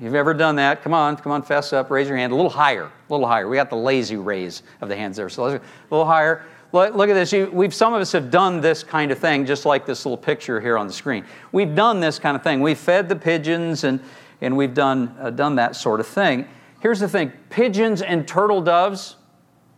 You've 0.00 0.14
ever 0.14 0.34
done 0.34 0.56
that? 0.56 0.82
Come 0.82 0.94
on, 0.94 1.16
come 1.16 1.30
on, 1.30 1.42
fess 1.42 1.72
up, 1.72 1.90
raise 1.90 2.08
your 2.08 2.16
hand. 2.16 2.32
A 2.32 2.34
little 2.34 2.50
higher, 2.50 2.84
a 2.84 3.12
little 3.12 3.26
higher. 3.26 3.48
We 3.48 3.56
got 3.56 3.70
the 3.70 3.76
lazy 3.76 4.16
raise 4.16 4.62
of 4.80 4.88
the 4.88 4.96
hands 4.96 5.16
there. 5.16 5.28
So 5.28 5.46
a 5.46 5.60
little 5.90 6.06
higher. 6.06 6.44
Look, 6.72 6.94
look 6.94 7.10
at 7.10 7.14
this. 7.14 7.32
You, 7.32 7.50
we've, 7.52 7.74
some 7.74 7.92
of 7.92 8.00
us 8.00 8.10
have 8.12 8.30
done 8.30 8.60
this 8.60 8.82
kind 8.82 9.10
of 9.10 9.18
thing, 9.18 9.44
just 9.44 9.66
like 9.66 9.84
this 9.86 10.06
little 10.06 10.16
picture 10.16 10.60
here 10.60 10.78
on 10.78 10.86
the 10.86 10.92
screen. 10.92 11.24
We've 11.52 11.74
done 11.74 12.00
this 12.00 12.18
kind 12.18 12.36
of 12.36 12.42
thing. 12.42 12.60
We've 12.60 12.78
fed 12.78 13.08
the 13.08 13.16
pigeons 13.16 13.84
and, 13.84 14.00
and 14.40 14.56
we've 14.56 14.74
done, 14.74 15.14
uh, 15.20 15.30
done 15.30 15.56
that 15.56 15.76
sort 15.76 16.00
of 16.00 16.06
thing. 16.06 16.48
Here's 16.80 17.00
the 17.00 17.08
thing 17.08 17.32
pigeons 17.50 18.02
and 18.02 18.26
turtle 18.26 18.60
doves 18.60 19.16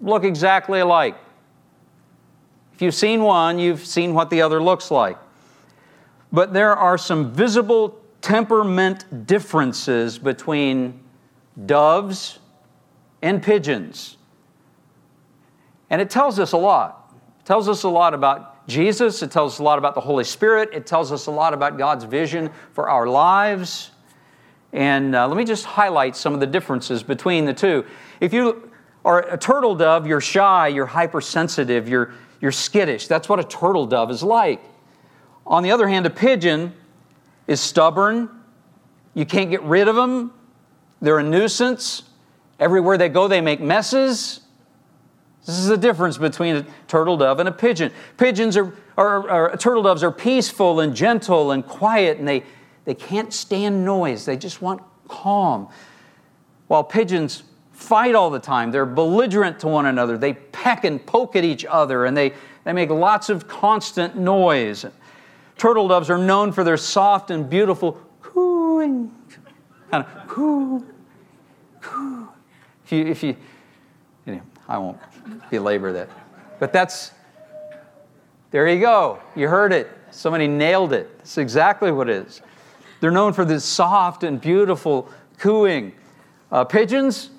look 0.00 0.24
exactly 0.24 0.80
alike. 0.80 1.16
If 2.74 2.82
you've 2.82 2.94
seen 2.94 3.22
one, 3.22 3.58
you've 3.58 3.84
seen 3.84 4.14
what 4.14 4.30
the 4.30 4.42
other 4.42 4.62
looks 4.62 4.90
like. 4.90 5.18
But 6.32 6.52
there 6.52 6.74
are 6.74 6.96
some 6.96 7.32
visible 7.32 8.00
temperament 8.22 9.26
differences 9.26 10.18
between 10.18 10.98
doves 11.66 12.38
and 13.20 13.42
pigeons. 13.42 14.16
And 15.90 16.00
it 16.00 16.08
tells 16.08 16.38
us 16.38 16.52
a 16.52 16.56
lot. 16.56 17.14
It 17.40 17.44
tells 17.44 17.68
us 17.68 17.82
a 17.82 17.88
lot 17.88 18.14
about 18.14 18.66
Jesus, 18.66 19.22
it 19.22 19.30
tells 19.30 19.54
us 19.54 19.58
a 19.58 19.62
lot 19.62 19.78
about 19.78 19.94
the 19.94 20.00
Holy 20.00 20.24
Spirit, 20.24 20.70
it 20.72 20.86
tells 20.86 21.12
us 21.12 21.26
a 21.26 21.30
lot 21.30 21.52
about 21.52 21.76
God's 21.76 22.04
vision 22.04 22.50
for 22.72 22.88
our 22.88 23.06
lives. 23.06 23.91
And 24.72 25.14
uh, 25.14 25.28
let 25.28 25.36
me 25.36 25.44
just 25.44 25.64
highlight 25.64 26.16
some 26.16 26.34
of 26.34 26.40
the 26.40 26.46
differences 26.46 27.02
between 27.02 27.44
the 27.44 27.52
two. 27.52 27.84
If 28.20 28.32
you 28.32 28.70
are 29.04 29.20
a 29.20 29.36
turtle 29.36 29.74
dove, 29.74 30.06
you're 30.06 30.20
shy, 30.20 30.68
you're 30.68 30.86
hypersensitive, 30.86 31.88
you're, 31.88 32.12
you're 32.40 32.52
skittish. 32.52 33.06
That's 33.06 33.28
what 33.28 33.38
a 33.38 33.44
turtle 33.44 33.86
dove 33.86 34.10
is 34.10 34.22
like. 34.22 34.62
On 35.46 35.62
the 35.62 35.70
other 35.70 35.88
hand, 35.88 36.06
a 36.06 36.10
pigeon 36.10 36.72
is 37.46 37.60
stubborn. 37.60 38.30
You 39.14 39.26
can't 39.26 39.50
get 39.50 39.62
rid 39.62 39.88
of 39.88 39.96
them. 39.96 40.32
They're 41.00 41.18
a 41.18 41.22
nuisance. 41.22 42.04
Everywhere 42.58 42.96
they 42.96 43.08
go, 43.08 43.28
they 43.28 43.40
make 43.40 43.60
messes. 43.60 44.40
This 45.44 45.58
is 45.58 45.66
the 45.66 45.76
difference 45.76 46.16
between 46.16 46.56
a 46.56 46.66
turtle 46.86 47.16
dove 47.16 47.40
and 47.40 47.48
a 47.48 47.52
pigeon. 47.52 47.90
Pigeons 48.16 48.56
are, 48.56 48.72
are, 48.96 49.28
are, 49.28 49.56
turtle 49.56 49.82
doves 49.82 50.04
are 50.04 50.12
peaceful 50.12 50.78
and 50.80 50.94
gentle 50.94 51.50
and 51.50 51.66
quiet, 51.66 52.18
and 52.18 52.28
they, 52.28 52.44
they 52.84 52.94
can't 52.94 53.32
stand 53.32 53.84
noise. 53.84 54.24
They 54.24 54.36
just 54.36 54.60
want 54.60 54.82
calm. 55.08 55.68
While 56.66 56.84
pigeons 56.84 57.44
fight 57.72 58.14
all 58.14 58.30
the 58.30 58.38
time, 58.38 58.70
they're 58.70 58.86
belligerent 58.86 59.60
to 59.60 59.68
one 59.68 59.86
another. 59.86 60.16
They 60.16 60.34
peck 60.34 60.84
and 60.84 61.04
poke 61.04 61.36
at 61.36 61.44
each 61.44 61.64
other, 61.64 62.06
and 62.06 62.16
they, 62.16 62.32
they 62.64 62.72
make 62.72 62.90
lots 62.90 63.28
of 63.28 63.46
constant 63.48 64.16
noise. 64.16 64.86
Turtle 65.56 65.88
doves 65.88 66.10
are 66.10 66.18
known 66.18 66.52
for 66.52 66.64
their 66.64 66.76
soft 66.76 67.30
and 67.30 67.48
beautiful 67.48 68.00
cooing, 68.20 69.14
kind 69.90 70.04
of 70.04 70.26
coo, 70.26 70.84
coo. 71.80 72.28
If 72.84 72.92
you, 72.92 73.06
if 73.06 73.22
you, 73.22 73.36
I 74.68 74.78
won't 74.78 74.98
belabor 75.50 75.92
that. 75.92 76.08
But 76.58 76.72
that's, 76.72 77.12
there 78.50 78.68
you 78.68 78.80
go. 78.80 79.20
You 79.34 79.48
heard 79.48 79.72
it. 79.72 79.90
Somebody 80.10 80.46
nailed 80.46 80.92
it. 80.92 81.18
That's 81.18 81.38
exactly 81.38 81.90
what 81.90 82.08
it 82.08 82.26
is. 82.26 82.42
They're 83.02 83.10
known 83.10 83.32
for 83.32 83.44
this 83.44 83.64
soft 83.64 84.22
and 84.22 84.40
beautiful 84.40 85.08
cooing. 85.36 85.92
Uh, 86.52 86.62
pigeons 86.62 87.30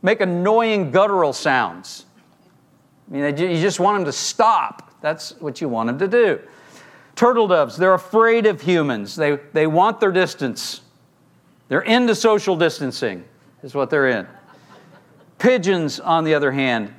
make 0.00 0.20
annoying 0.20 0.92
guttural 0.92 1.32
sounds. 1.32 2.04
I 3.10 3.12
mean, 3.12 3.36
you 3.36 3.60
just 3.60 3.80
want 3.80 3.96
them 3.96 4.04
to 4.04 4.12
stop. 4.12 4.92
That's 5.00 5.32
what 5.40 5.60
you 5.60 5.68
want 5.68 5.88
them 5.88 5.98
to 5.98 6.06
do. 6.06 6.40
Turtle 7.16 7.48
doves, 7.48 7.76
they're 7.76 7.94
afraid 7.94 8.46
of 8.46 8.60
humans. 8.60 9.16
They, 9.16 9.40
they 9.52 9.66
want 9.66 9.98
their 9.98 10.12
distance. 10.12 10.82
They're 11.66 11.80
into 11.80 12.14
social 12.14 12.54
distancing, 12.54 13.24
is 13.64 13.74
what 13.74 13.90
they're 13.90 14.08
in. 14.08 14.28
Pigeons, 15.40 15.98
on 15.98 16.22
the 16.22 16.34
other 16.34 16.52
hand, 16.52 16.94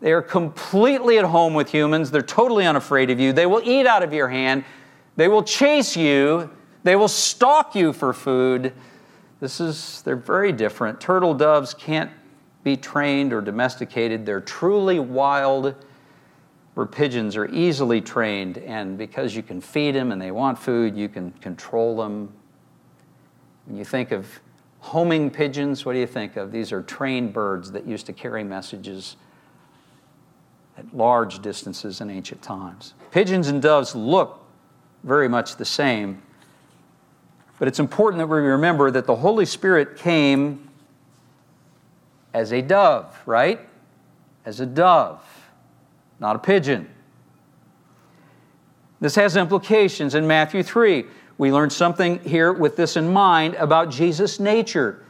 they 0.00 0.12
are 0.12 0.22
completely 0.22 1.18
at 1.18 1.24
home 1.24 1.52
with 1.52 1.68
humans. 1.68 2.12
They're 2.12 2.22
totally 2.22 2.64
unafraid 2.64 3.10
of 3.10 3.18
you. 3.18 3.32
They 3.32 3.46
will 3.46 3.62
eat 3.64 3.88
out 3.88 4.04
of 4.04 4.12
your 4.12 4.28
hand. 4.28 4.64
They 5.16 5.28
will 5.28 5.42
chase 5.42 5.96
you. 5.96 6.50
They 6.82 6.96
will 6.96 7.08
stalk 7.08 7.74
you 7.74 7.92
for 7.92 8.12
food. 8.12 8.72
This 9.40 9.60
is, 9.60 10.02
they're 10.02 10.16
very 10.16 10.52
different. 10.52 11.00
Turtle 11.00 11.34
doves 11.34 11.74
can't 11.74 12.10
be 12.62 12.76
trained 12.76 13.32
or 13.32 13.40
domesticated. 13.40 14.26
They're 14.26 14.40
truly 14.40 14.98
wild, 14.98 15.74
where 16.74 16.86
pigeons 16.86 17.36
are 17.36 17.46
easily 17.46 18.00
trained. 18.00 18.58
And 18.58 18.98
because 18.98 19.36
you 19.36 19.42
can 19.42 19.60
feed 19.60 19.94
them 19.94 20.12
and 20.12 20.20
they 20.20 20.30
want 20.30 20.58
food, 20.58 20.96
you 20.96 21.08
can 21.08 21.30
control 21.32 21.96
them. 21.96 22.32
When 23.66 23.76
you 23.76 23.84
think 23.84 24.12
of 24.12 24.26
homing 24.80 25.30
pigeons, 25.30 25.84
what 25.84 25.94
do 25.94 25.98
you 25.98 26.06
think 26.06 26.36
of? 26.36 26.52
These 26.52 26.72
are 26.72 26.82
trained 26.82 27.32
birds 27.32 27.70
that 27.72 27.86
used 27.86 28.06
to 28.06 28.12
carry 28.12 28.44
messages 28.44 29.16
at 30.76 30.94
large 30.94 31.40
distances 31.40 32.00
in 32.00 32.10
ancient 32.10 32.42
times. 32.42 32.94
Pigeons 33.10 33.48
and 33.48 33.62
doves 33.62 33.94
look 33.94 34.43
very 35.04 35.28
much 35.28 35.56
the 35.56 35.64
same. 35.64 36.20
But 37.58 37.68
it's 37.68 37.78
important 37.78 38.18
that 38.18 38.26
we 38.26 38.38
remember 38.38 38.90
that 38.90 39.06
the 39.06 39.14
Holy 39.14 39.46
Spirit 39.46 39.96
came 39.96 40.68
as 42.32 42.52
a 42.52 42.60
dove, 42.60 43.16
right? 43.26 43.60
As 44.44 44.60
a 44.60 44.66
dove, 44.66 45.22
not 46.18 46.34
a 46.34 46.38
pigeon. 46.38 46.90
This 49.00 49.14
has 49.14 49.36
implications 49.36 50.14
in 50.14 50.26
Matthew 50.26 50.62
3. 50.62 51.04
We 51.36 51.52
learn 51.52 51.70
something 51.70 52.18
here 52.20 52.52
with 52.52 52.76
this 52.76 52.96
in 52.96 53.12
mind 53.12 53.54
about 53.54 53.90
Jesus' 53.90 54.40
nature. 54.40 55.04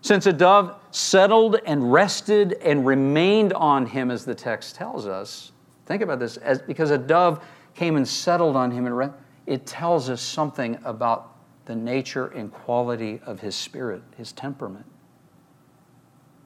Since 0.00 0.26
a 0.26 0.32
dove 0.32 0.76
settled 0.90 1.56
and 1.66 1.92
rested 1.92 2.54
and 2.54 2.86
remained 2.86 3.52
on 3.52 3.86
him, 3.86 4.10
as 4.10 4.24
the 4.24 4.34
text 4.34 4.76
tells 4.76 5.06
us, 5.06 5.52
think 5.86 6.02
about 6.02 6.18
this, 6.18 6.36
as, 6.36 6.60
because 6.60 6.90
a 6.90 6.98
dove 6.98 7.44
came 7.78 7.94
and 7.94 8.08
settled 8.08 8.56
on 8.56 8.72
him, 8.72 8.86
and 8.86 9.12
it 9.46 9.64
tells 9.64 10.10
us 10.10 10.20
something 10.20 10.76
about 10.84 11.36
the 11.66 11.76
nature 11.76 12.26
and 12.26 12.52
quality 12.52 13.20
of 13.24 13.38
his 13.38 13.54
spirit, 13.54 14.02
his 14.16 14.32
temperament. 14.32 14.84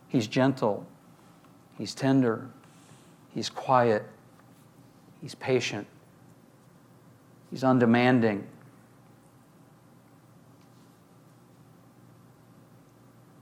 He's 0.08 0.26
gentle, 0.26 0.86
he's 1.78 1.94
tender, 1.94 2.50
he's 3.30 3.48
quiet, 3.48 4.06
he's 5.22 5.34
patient, 5.34 5.86
he's 7.50 7.64
undemanding. 7.64 8.46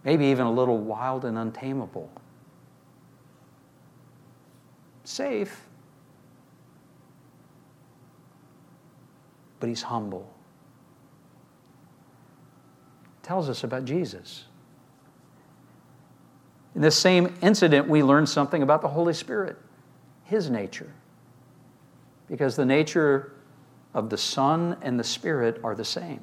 Maybe 0.05 0.27
even 0.27 0.47
a 0.47 0.53
little 0.53 0.79
wild 0.79 1.25
and 1.25 1.37
untamable. 1.37 2.09
Safe, 5.03 5.67
but 9.61 9.69
he's 9.69 9.83
humble. 9.83 10.29
Tells 13.23 13.49
us 13.49 13.63
about 13.63 13.85
Jesus. 13.85 14.45
In 16.75 16.81
this 16.81 16.97
same 16.97 17.35
incident, 17.43 17.89
we 17.89 18.03
learn 18.03 18.27
something 18.27 18.63
about 18.63 18.81
the 18.81 18.89
Holy 18.89 19.13
Spirit, 19.13 19.57
his 20.25 20.51
nature. 20.51 20.93
Because 22.29 22.57
the 22.57 22.65
nature 22.65 23.33
of 23.93 24.09
the 24.09 24.17
Son 24.17 24.77
and 24.83 24.99
the 24.99 25.05
Spirit 25.05 25.61
are 25.63 25.75
the 25.75 25.85
same. 25.85 26.23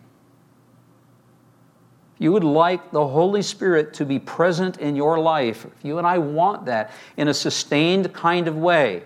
If 2.16 2.22
you 2.22 2.32
would 2.32 2.44
like 2.44 2.92
the 2.92 3.06
Holy 3.06 3.42
Spirit 3.42 3.94
to 3.96 4.06
be 4.06 4.18
present 4.18 4.78
in 4.78 4.96
your 4.96 5.20
life, 5.20 5.66
if 5.66 5.86
you 5.86 6.00
and 6.00 6.08
I 6.08 6.18
want 6.18 6.66
that 6.66 6.92
in 7.18 7.28
a 7.28 7.34
sustained 7.34 8.12
kind 8.14 8.48
of 8.48 8.58
way, 8.58 9.04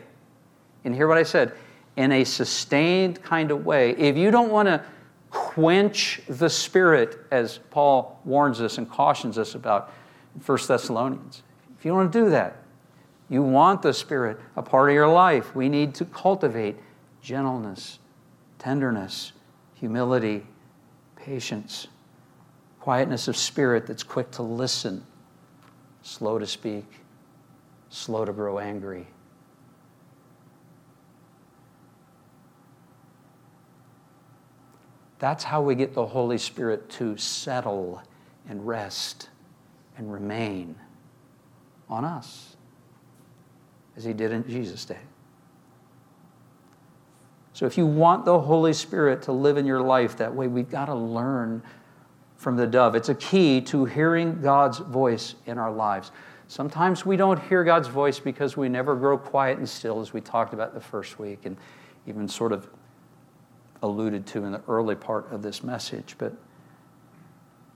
and 0.86 0.96
hear 0.96 1.08
what 1.08 1.18
I 1.18 1.24
said, 1.24 1.54
in 2.02 2.12
a 2.12 2.24
sustained 2.24 3.22
kind 3.22 3.52
of 3.52 3.64
way, 3.64 3.92
if 3.92 4.18
you 4.18 4.32
don't 4.32 4.50
want 4.50 4.68
to 4.68 4.84
quench 5.30 6.20
the 6.28 6.50
Spirit, 6.50 7.20
as 7.30 7.60
Paul 7.70 8.20
warns 8.26 8.60
us 8.60 8.80
and 8.80 8.90
cautions 8.90 9.38
us 9.38 9.54
about 9.54 9.94
in 10.34 10.42
1 10.42 10.58
Thessalonians, 10.68 11.44
if 11.78 11.86
you 11.86 11.94
want 11.94 12.12
to 12.12 12.20
do 12.24 12.30
that, 12.32 12.58
you 13.30 13.44
want 13.44 13.84
the 13.84 13.94
Spirit 13.94 14.40
a 14.56 14.64
part 14.64 14.90
of 14.90 14.96
your 14.96 15.08
life, 15.08 15.56
we 15.56 15.70
need 15.70 15.94
to 15.96 16.06
cultivate 16.06 16.76
gentleness, 17.22 18.00
tenderness, 18.58 19.34
humility, 19.76 20.44
patience, 21.16 21.88
quietness 22.80 23.28
of 23.28 23.38
spirit 23.38 23.86
that's 23.86 24.02
quick 24.02 24.32
to 24.32 24.42
listen, 24.42 25.06
slow 26.02 26.40
to 26.40 26.48
speak, 26.48 26.86
slow 27.90 28.26
to 28.26 28.34
grow 28.34 28.58
angry. 28.58 29.06
That's 35.22 35.44
how 35.44 35.62
we 35.62 35.76
get 35.76 35.94
the 35.94 36.08
Holy 36.08 36.40
Spirit 36.40 36.90
to 36.94 37.16
settle 37.16 38.02
and 38.50 38.66
rest 38.66 39.30
and 39.96 40.12
remain 40.12 40.76
on 41.88 42.04
us, 42.04 42.56
as 43.96 44.04
He 44.04 44.14
did 44.14 44.32
in 44.32 44.44
Jesus' 44.50 44.84
day. 44.84 44.98
So, 47.54 47.68
if 47.68 47.78
you 47.78 47.86
want 47.86 48.26
the 48.26 48.40
Holy 48.40 48.74
Spirit 48.74 49.22
to 49.24 49.32
live 49.32 49.58
in 49.58 49.66
your 49.68 49.82
life 49.82 50.18
that 50.18 50.34
way, 50.34 50.48
we've 50.48 50.72
got 50.72 50.86
to 50.86 50.96
learn 50.96 51.62
from 52.36 52.58
the 52.58 52.66
dove. 52.66 52.96
It's 52.96 53.10
a 53.10 53.16
key 53.16 53.62
to 53.62 53.86
hearing 53.86 54.42
God's 54.42 54.80
voice 54.80 55.36
in 55.46 55.60
our 55.60 55.72
lives. 55.72 56.12
Sometimes 56.48 57.06
we 57.06 57.16
don't 57.16 57.40
hear 57.44 57.64
God's 57.64 57.88
voice 57.88 58.20
because 58.20 58.58
we 58.58 58.70
never 58.70 58.96
grow 58.96 59.20
quiet 59.20 59.60
and 59.60 59.70
still, 59.70 60.02
as 60.02 60.14
we 60.14 60.20
talked 60.20 60.56
about 60.56 60.74
the 60.74 60.82
first 60.82 61.20
week 61.20 61.46
and 61.46 61.58
even 62.08 62.28
sort 62.28 62.52
of 62.52 62.68
alluded 63.82 64.26
to 64.28 64.44
in 64.46 64.52
the 64.52 64.62
early 64.68 64.96
part 64.96 65.32
of 65.32 65.42
this 65.42 65.64
message. 65.64 66.16
But 66.18 66.34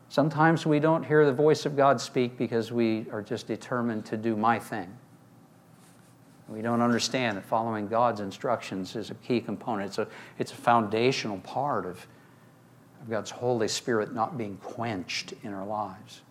sometimes 0.10 0.66
we 0.66 0.80
don't 0.80 1.04
hear 1.04 1.26
the 1.26 1.34
voice 1.34 1.66
of 1.66 1.76
God 1.76 2.00
speak 2.00 2.38
because 2.38 2.72
we 2.72 3.06
are 3.12 3.22
just 3.22 3.48
determined 3.48 4.06
to 4.06 4.18
do 4.18 4.36
my 4.36 4.60
thing. 4.60 4.96
We 6.48 6.62
don't 6.62 6.82
understand 6.82 7.38
that 7.38 7.46
following 7.46 7.88
God's 7.88 8.20
instructions 8.20 8.96
is 8.96 9.10
a 9.10 9.16
key 9.16 9.42
component. 9.42 9.88
It's 9.88 9.98
a, 9.98 10.08
it's 10.38 10.52
a 10.52 10.56
foundational 10.56 11.40
part 11.40 11.86
of, 11.86 12.06
of 13.02 13.10
God's 13.10 13.32
Holy 13.32 13.68
Spirit 13.68 14.14
not 14.14 14.38
being 14.38 14.58
quenched 14.58 15.34
in 15.44 15.54
our 15.54 15.66
lives. 15.66 16.22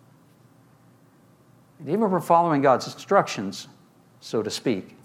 And 1.80 1.88
even 1.88 2.04
if 2.04 2.10
we're 2.12 2.20
following 2.20 2.62
God's 2.62 2.86
instructions, 2.86 3.66
so 4.20 4.40
to 4.40 4.50
speak, 4.50 4.96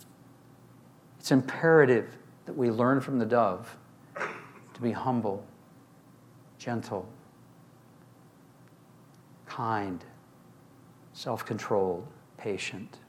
it's 1.20 1.32
imperative 1.32 2.16
that 2.46 2.56
we 2.56 2.70
learn 2.70 3.02
from 3.02 3.18
the 3.18 3.26
dove 3.26 3.76
to 4.80 4.84
be 4.84 4.92
humble, 4.94 5.46
gentle, 6.58 7.06
kind, 9.46 10.06
self 11.12 11.46
controlled, 11.46 12.08
patient. 12.38 13.00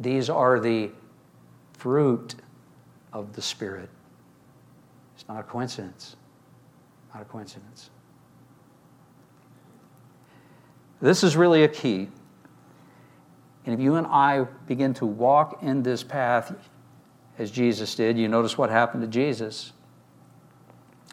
These 0.00 0.28
are 0.28 0.58
the 0.58 0.90
fruit 1.74 2.34
of 3.12 3.34
the 3.34 3.40
Spirit. 3.40 3.88
It's 5.14 5.28
not 5.28 5.38
a 5.38 5.44
coincidence. 5.44 6.16
Not 7.14 7.22
a 7.22 7.24
coincidence. 7.24 7.90
This 11.00 11.22
is 11.22 11.36
really 11.36 11.62
a 11.62 11.68
key. 11.68 12.08
And 13.64 13.74
if 13.74 13.80
you 13.80 13.94
and 13.94 14.08
I 14.08 14.42
begin 14.66 14.92
to 14.94 15.06
walk 15.06 15.62
in 15.62 15.84
this 15.84 16.02
path 16.02 16.52
as 17.38 17.52
Jesus 17.52 17.94
did, 17.94 18.18
you 18.18 18.26
notice 18.26 18.58
what 18.58 18.70
happened 18.70 19.02
to 19.02 19.08
Jesus. 19.08 19.72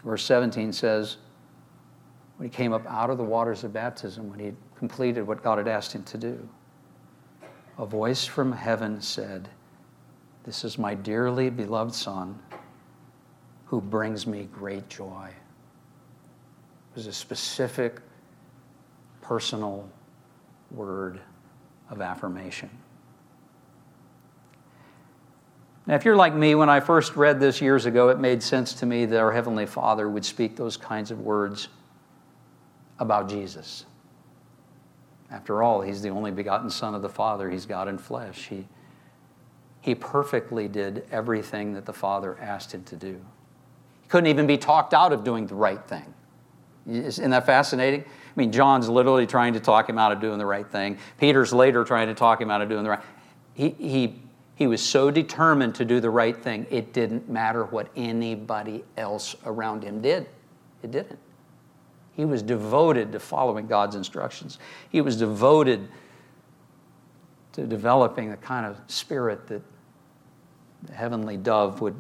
Verse 0.03 0.23
17 0.23 0.73
says, 0.73 1.17
when 2.37 2.49
he 2.49 2.55
came 2.55 2.73
up 2.73 2.85
out 2.87 3.09
of 3.09 3.17
the 3.17 3.23
waters 3.23 3.63
of 3.63 3.73
baptism, 3.73 4.29
when 4.29 4.39
he 4.39 4.53
completed 4.77 5.25
what 5.25 5.43
God 5.43 5.57
had 5.57 5.67
asked 5.67 5.93
him 5.93 6.03
to 6.03 6.17
do, 6.17 6.49
a 7.77 7.85
voice 7.85 8.25
from 8.25 8.51
heaven 8.51 9.01
said, 9.01 9.49
This 10.43 10.63
is 10.63 10.77
my 10.77 10.93
dearly 10.93 11.49
beloved 11.49 11.93
Son 11.93 12.39
who 13.65 13.81
brings 13.81 14.27
me 14.27 14.47
great 14.51 14.89
joy. 14.89 15.29
It 15.29 16.95
was 16.95 17.07
a 17.07 17.13
specific, 17.13 18.01
personal 19.21 19.89
word 20.69 21.19
of 21.89 22.01
affirmation. 22.01 22.69
Now, 25.85 25.95
if 25.95 26.05
you're 26.05 26.15
like 26.15 26.33
me, 26.33 26.55
when 26.55 26.69
I 26.69 26.79
first 26.79 27.15
read 27.15 27.39
this 27.39 27.61
years 27.61 27.85
ago, 27.85 28.09
it 28.09 28.19
made 28.19 28.41
sense 28.41 28.73
to 28.75 28.85
me 28.85 29.05
that 29.05 29.19
our 29.19 29.31
Heavenly 29.31 29.65
Father 29.65 30.09
would 30.09 30.23
speak 30.23 30.55
those 30.55 30.77
kinds 30.77 31.11
of 31.11 31.19
words 31.19 31.67
about 32.99 33.27
Jesus. 33.27 33.85
After 35.29 35.61
all, 35.61 35.81
He's 35.81 36.01
the 36.01 36.09
only 36.09 36.31
begotten 36.31 36.69
Son 36.69 36.95
of 36.95 37.01
the 37.01 37.09
Father, 37.09 37.49
He's 37.49 37.65
God 37.65 37.89
in 37.89 37.97
flesh. 37.97 38.47
He, 38.47 38.65
he 39.81 39.93
perfectly 39.93 40.69
did 40.69 41.05
everything 41.11 41.73
that 41.73 41.85
the 41.85 41.93
Father 41.93 42.37
asked 42.39 42.73
Him 42.73 42.83
to 42.85 42.95
do. 42.95 43.19
He 44.01 44.07
couldn't 44.07 44.27
even 44.27 44.47
be 44.47 44.57
talked 44.57 44.93
out 44.93 45.11
of 45.11 45.25
doing 45.25 45.47
the 45.47 45.55
right 45.55 45.83
thing. 45.85 46.13
Isn't 46.87 47.31
that 47.31 47.45
fascinating? 47.45 48.01
I 48.01 48.39
mean, 48.39 48.51
John's 48.51 48.89
literally 48.89 49.27
trying 49.27 49.53
to 49.53 49.59
talk 49.59 49.87
him 49.87 49.97
out 49.97 50.11
of 50.11 50.19
doing 50.19 50.37
the 50.37 50.45
right 50.45 50.67
thing. 50.67 50.97
Peter's 51.17 51.53
later 51.53 51.83
trying 51.83 52.07
to 52.07 52.13
talk 52.13 52.41
him 52.41 52.51
out 52.51 52.61
of 52.61 52.67
doing 52.67 52.83
the 52.83 52.89
right. 52.89 52.99
He, 53.53 53.69
he 53.69 54.21
he 54.55 54.67
was 54.67 54.81
so 54.81 55.09
determined 55.09 55.75
to 55.75 55.85
do 55.85 55.99
the 55.99 56.09
right 56.09 56.37
thing, 56.37 56.67
it 56.69 56.93
didn't 56.93 57.27
matter 57.27 57.65
what 57.65 57.89
anybody 57.95 58.83
else 58.97 59.35
around 59.45 59.83
him 59.83 60.01
did. 60.01 60.27
It 60.83 60.91
didn't. 60.91 61.19
He 62.13 62.25
was 62.25 62.43
devoted 62.43 63.11
to 63.13 63.19
following 63.19 63.65
God's 63.65 63.95
instructions. 63.95 64.59
He 64.89 65.01
was 65.01 65.17
devoted 65.17 65.87
to 67.53 67.65
developing 67.65 68.29
the 68.29 68.37
kind 68.37 68.65
of 68.65 68.79
spirit 68.87 69.47
that 69.47 69.61
the 70.83 70.93
heavenly 70.93 71.37
dove 71.37 71.81
would 71.81 71.99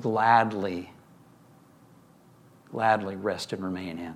gladly, 0.00 0.90
gladly 2.70 3.14
rest 3.14 3.52
and 3.52 3.62
remain 3.62 3.98
in. 3.98 4.14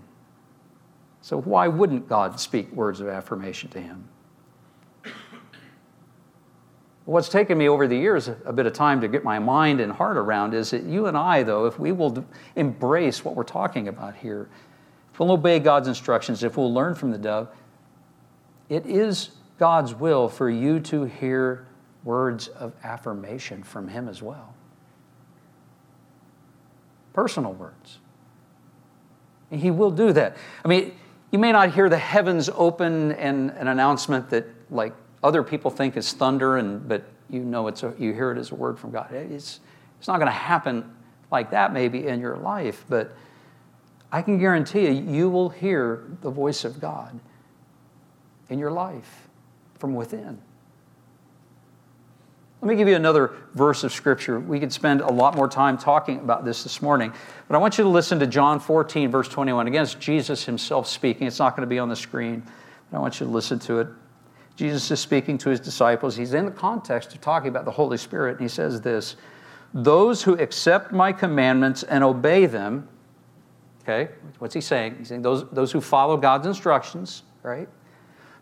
So, 1.21 1.41
why 1.41 1.69
wouldn't 1.69 2.09
God 2.09 2.41
speak 2.41 2.71
words 2.73 3.01
of 3.01 3.09
affirmation 3.09 3.69
to 3.71 3.81
him? 3.81 4.09
What's 7.07 7.29
taken 7.29 7.57
me 7.57 7.69
over 7.69 7.87
the 7.87 7.97
years 7.97 8.29
a 8.45 8.53
bit 8.53 8.67
of 8.67 8.73
time 8.73 9.01
to 9.01 9.09
get 9.09 9.23
my 9.23 9.39
mind 9.39 9.81
and 9.81 9.93
heart 9.93 10.17
around 10.17 10.55
is 10.55 10.73
that 10.73 10.83
you 10.83 11.07
and 11.07 11.17
I, 11.17 11.45
though, 11.45 11.67
if 11.67 11.79
we 11.79 11.93
will 11.93 12.27
embrace 12.57 13.25
what 13.25 13.37
we're 13.37 13.45
talking 13.45 13.87
about 13.87 14.17
here, 14.17 14.49
if 15.13 15.21
we'll 15.21 15.31
obey 15.31 15.61
God's 15.61 15.87
instructions, 15.87 16.43
if 16.43 16.57
we'll 16.57 16.75
learn 16.75 16.97
from 16.97 17.13
the 17.13 17.19
dove, 17.19 17.49
it 18.69 18.85
is 18.87 19.31
God's 19.57 19.95
will 19.95 20.29
for 20.29 20.51
you 20.51 20.81
to 20.81 21.05
hear 21.05 21.69
words 22.03 22.49
of 22.49 22.73
affirmation 22.83 23.63
from 23.63 23.87
Him 23.87 24.09
as 24.09 24.21
well. 24.21 24.53
Personal 27.13 27.53
words. 27.53 27.99
And 29.53 29.61
he 29.61 29.71
will 29.71 29.93
do 29.93 30.13
that. 30.13 30.37
I 30.65 30.69
mean, 30.69 30.93
you 31.31 31.39
may 31.39 31.53
not 31.53 31.73
hear 31.73 31.89
the 31.89 31.99
heavens 31.99 32.51
open 32.53 33.13
and 33.13 33.53
an 33.53 33.69
announcement 33.69 34.29
that, 34.31 34.45
like, 34.71 34.93
other 35.23 35.43
people 35.43 35.71
think 35.71 35.97
is 35.97 36.13
thunder, 36.13 36.57
and 36.57 36.87
but 36.89 37.05
you 37.29 37.41
know 37.41 37.67
it's 37.67 37.83
a, 37.83 37.95
you 37.99 38.13
hear 38.13 38.31
it 38.31 38.39
as 38.39 38.51
a 38.51 38.55
word 38.55 38.79
from 38.79 38.91
God. 38.91 39.13
It's 39.13 39.61
it's 39.99 40.09
not 40.09 40.19
going 40.19 40.27
to 40.27 40.33
happen 40.33 40.95
like 41.31 41.51
that 41.51 41.73
maybe 41.73 42.07
in 42.07 42.21
your 42.21 42.37
life, 42.37 42.85
but 42.89 43.13
I 44.13 44.23
can 44.23 44.39
guarantee 44.39 44.87
you, 44.87 44.93
you 44.93 45.29
will 45.29 45.49
hear 45.49 46.05
the 46.21 46.31
voice 46.31 46.65
of 46.65 46.81
God 46.81 47.19
in 48.49 48.59
your 48.59 48.71
life 48.71 49.29
from 49.79 49.95
within. 49.95 50.41
Let 52.63 52.69
me 52.69 52.77
give 52.77 52.89
you 52.89 52.97
another 52.97 53.33
verse 53.55 53.85
of 53.85 53.93
Scripture. 53.93 54.41
We 54.41 54.59
could 54.59 54.73
spend 54.73 55.01
a 55.01 55.13
lot 55.13 55.37
more 55.37 55.49
time 55.49 55.77
talking 55.77 56.21
about 56.21 56.45
this 56.45 56.63
this 56.63 56.81
morning, 56.81 57.13
but 57.49 57.55
I 57.55 57.59
want 57.59 57.77
you 57.79 57.85
to 57.85 57.91
listen 57.91 58.19
to 58.21 58.27
John 58.27 58.59
14, 58.61 59.11
verse 59.11 59.29
21. 59.29 59.67
Again, 59.67 59.83
it's 59.83 59.95
Jesus 59.95 60.45
himself 60.45 60.89
speaking. 60.89 61.27
It's 61.27 61.39
not 61.39 61.55
going 61.55 61.67
to 61.67 61.71
be 61.71 61.79
on 61.79 61.89
the 61.89 61.97
screen, 61.97 62.43
but 62.91 62.97
I 62.97 63.01
want 63.01 63.21
you 63.21 63.27
to 63.27 63.33
listen 63.33 63.59
to 63.61 63.81
it. 63.81 63.89
Jesus 64.57 64.91
is 64.91 65.01
speaking 65.01 65.37
to 65.39 65.51
his 65.51 65.61
disciples. 65.61 66.17
He's 66.17 66.33
in 66.33 66.47
the 66.47 66.51
context 66.51 67.15
of 67.15 67.21
talking 67.21 67.49
about 67.49 67.67
the 67.67 67.71
Holy 67.71 67.99
Spirit, 67.99 68.33
and 68.33 68.41
he 68.41 68.49
says 68.49 68.81
this 68.81 69.17
Those 69.75 70.23
who 70.23 70.35
accept 70.35 70.93
my 70.93 71.13
commandments 71.13 71.83
and 71.83 72.03
obey 72.03 72.47
them, 72.47 72.89
okay, 73.83 74.11
what's 74.39 74.55
he 74.55 74.63
saying? 74.63 74.97
He's 74.99 75.09
saying 75.09 75.23
those, 75.23 75.49
those 75.51 75.71
who 75.71 75.81
follow 75.81 76.17
God's 76.17 76.47
instructions, 76.47 77.23
right? 77.43 77.69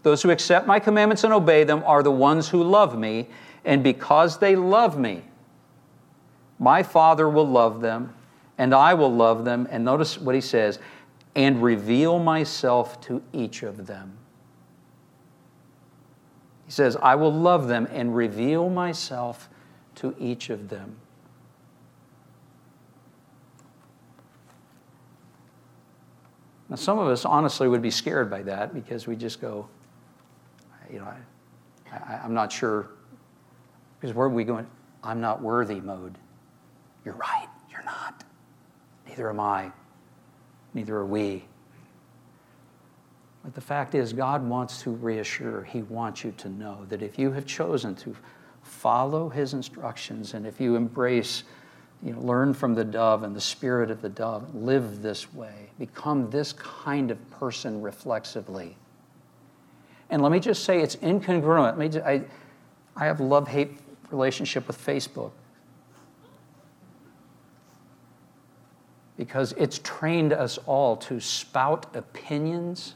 Those 0.04 0.22
who 0.22 0.30
accept 0.30 0.66
my 0.66 0.78
commandments 0.78 1.24
and 1.24 1.32
obey 1.32 1.64
them 1.64 1.82
are 1.84 2.02
the 2.02 2.12
ones 2.12 2.48
who 2.48 2.62
love 2.62 2.96
me, 2.96 3.28
and 3.64 3.82
because 3.82 4.38
they 4.38 4.54
love 4.54 4.98
me, 4.98 5.24
my 6.58 6.82
Father 6.82 7.28
will 7.28 7.48
love 7.48 7.80
them, 7.80 8.14
and 8.56 8.72
I 8.72 8.94
will 8.94 9.12
love 9.12 9.44
them. 9.44 9.66
And 9.70 9.84
notice 9.84 10.18
what 10.18 10.34
he 10.34 10.40
says 10.40 10.78
and 11.34 11.60
reveal 11.62 12.20
myself 12.20 13.00
to 13.00 13.20
each 13.32 13.64
of 13.64 13.86
them. 13.86 14.16
He 16.66 16.72
says, 16.72 16.96
I 17.02 17.14
will 17.14 17.32
love 17.32 17.68
them 17.68 17.86
and 17.90 18.14
reveal 18.14 18.70
myself 18.70 19.48
to 19.96 20.14
each 20.18 20.50
of 20.50 20.68
them. 20.68 20.96
Now, 26.68 26.76
some 26.76 26.98
of 26.98 27.06
us 27.08 27.24
honestly 27.24 27.68
would 27.68 27.82
be 27.82 27.90
scared 27.90 28.30
by 28.30 28.42
that 28.42 28.72
because 28.72 29.06
we 29.06 29.16
just 29.16 29.40
go, 29.40 29.68
you 30.90 30.98
know, 30.98 31.08
I, 31.92 32.20
am 32.24 32.34
not 32.34 32.50
sure. 32.50 32.88
Because 34.00 34.14
where 34.14 34.26
are 34.26 34.30
we 34.30 34.44
going? 34.44 34.66
I'm 35.02 35.20
not 35.20 35.42
worthy 35.42 35.80
mode. 35.80 36.16
You're 37.04 37.14
right, 37.14 37.48
you're 37.70 37.84
not. 37.84 38.24
Neither 39.06 39.28
am 39.28 39.40
I. 39.40 39.70
Neither 40.72 40.96
are 40.96 41.06
we. 41.06 41.44
But 43.44 43.54
the 43.54 43.60
fact 43.60 43.94
is, 43.94 44.12
God 44.12 44.42
wants 44.42 44.82
to 44.82 44.90
reassure, 44.90 45.62
He 45.64 45.82
wants 45.82 46.24
you 46.24 46.32
to 46.38 46.48
know 46.48 46.86
that 46.88 47.02
if 47.02 47.18
you 47.18 47.30
have 47.32 47.46
chosen 47.46 47.94
to 47.96 48.16
follow 48.62 49.28
His 49.28 49.52
instructions 49.52 50.32
and 50.32 50.46
if 50.46 50.60
you 50.60 50.76
embrace, 50.76 51.44
you 52.02 52.14
know, 52.14 52.20
learn 52.20 52.54
from 52.54 52.74
the 52.74 52.84
dove 52.84 53.22
and 53.22 53.36
the 53.36 53.40
spirit 53.40 53.90
of 53.90 54.00
the 54.00 54.08
dove, 54.08 54.54
live 54.54 55.02
this 55.02 55.32
way, 55.34 55.68
become 55.78 56.30
this 56.30 56.54
kind 56.54 57.10
of 57.10 57.30
person 57.30 57.82
reflexively, 57.82 58.76
and 60.10 60.22
let 60.22 60.32
me 60.32 60.40
just 60.40 60.64
say, 60.64 60.80
it's 60.80 60.96
incongruent. 60.96 62.02
I, 62.04 62.22
I 62.96 63.06
have 63.06 63.20
love 63.20 63.48
hate 63.48 63.78
relationship 64.10 64.66
with 64.66 64.78
Facebook. 64.78 65.32
Because 69.16 69.52
it's 69.52 69.80
trained 69.82 70.32
us 70.32 70.58
all 70.66 70.96
to 70.98 71.20
spout 71.20 71.94
opinions 71.96 72.94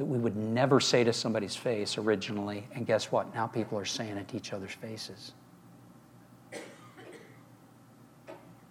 that 0.00 0.06
we 0.06 0.16
would 0.16 0.34
never 0.34 0.80
say 0.80 1.04
to 1.04 1.12
somebody's 1.12 1.54
face 1.54 1.98
originally. 1.98 2.66
And 2.74 2.86
guess 2.86 3.12
what? 3.12 3.34
Now 3.34 3.46
people 3.46 3.76
are 3.78 3.84
saying 3.84 4.16
it 4.16 4.28
to 4.28 4.36
each 4.38 4.54
other's 4.54 4.72
faces. 4.72 5.32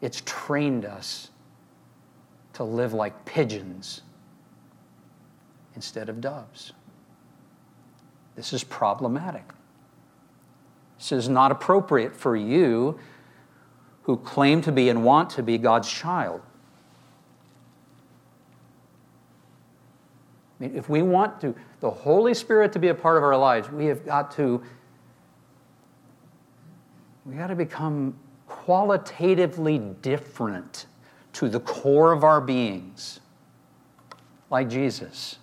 It's 0.02 0.24
trained 0.26 0.86
us 0.86 1.30
to 2.54 2.64
live 2.64 2.96
like 2.96 3.26
pigeons 3.26 4.02
instead 5.76 6.10
of 6.10 6.20
doves. 6.20 6.74
This 8.36 8.52
is 8.52 8.64
problematic. 8.64 9.52
This 10.98 11.12
is 11.12 11.30
not 11.30 11.52
appropriate 11.52 12.16
for 12.16 12.36
you 12.36 12.98
who 14.02 14.18
claim 14.18 14.64
to 14.64 14.72
be 14.72 14.90
and 14.90 15.04
want 15.04 15.30
to 15.30 15.44
be 15.44 15.60
God's 15.60 15.92
child. 15.92 16.42
I 20.60 20.64
mean, 20.64 20.76
if 20.76 20.90
we 20.90 21.02
want 21.02 21.40
to, 21.42 21.56
the 21.80 21.90
Holy 21.90 22.34
Spirit 22.34 22.74
to 22.74 22.80
be 22.80 22.90
a 22.90 22.94
part 22.94 23.18
of 23.18 23.24
our 23.24 23.38
lives, 23.38 23.70
we 23.72 23.86
have 23.86 24.06
got 24.06 24.32
to, 24.32 24.62
we 27.26 27.36
got 27.36 27.48
to 27.48 27.56
become 27.56 28.14
qualitatively 28.48 29.80
different 30.02 30.88
to 31.34 31.48
the 31.48 31.60
core 31.62 32.12
of 32.12 32.24
our 32.24 32.42
beings, 32.42 33.22
like 34.50 34.70
Jesus. 34.70 35.38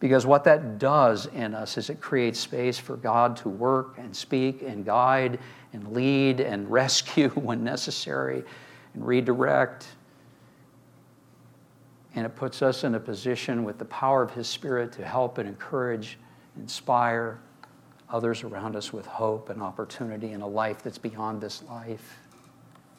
Because 0.00 0.26
what 0.26 0.44
that 0.44 0.78
does 0.78 1.26
in 1.26 1.54
us 1.54 1.78
is 1.78 1.90
it 1.90 2.00
creates 2.00 2.38
space 2.38 2.78
for 2.78 2.96
God 2.96 3.36
to 3.38 3.48
work 3.48 3.96
and 3.98 4.14
speak 4.14 4.62
and 4.62 4.84
guide 4.84 5.38
and 5.72 5.92
lead 5.92 6.40
and 6.40 6.70
rescue 6.70 7.28
when 7.30 7.64
necessary 7.64 8.44
and 8.94 9.06
redirect. 9.06 9.86
And 12.14 12.24
it 12.24 12.36
puts 12.36 12.62
us 12.62 12.84
in 12.84 12.94
a 12.94 13.00
position 13.00 13.64
with 13.64 13.78
the 13.78 13.84
power 13.86 14.22
of 14.22 14.30
His 14.30 14.46
Spirit 14.46 14.92
to 14.92 15.04
help 15.04 15.38
and 15.38 15.48
encourage, 15.48 16.18
inspire 16.56 17.40
others 18.08 18.44
around 18.44 18.76
us 18.76 18.92
with 18.92 19.06
hope 19.06 19.50
and 19.50 19.60
opportunity 19.60 20.32
in 20.32 20.40
a 20.40 20.46
life 20.46 20.82
that's 20.82 20.98
beyond 20.98 21.40
this 21.40 21.62
life. 21.64 22.18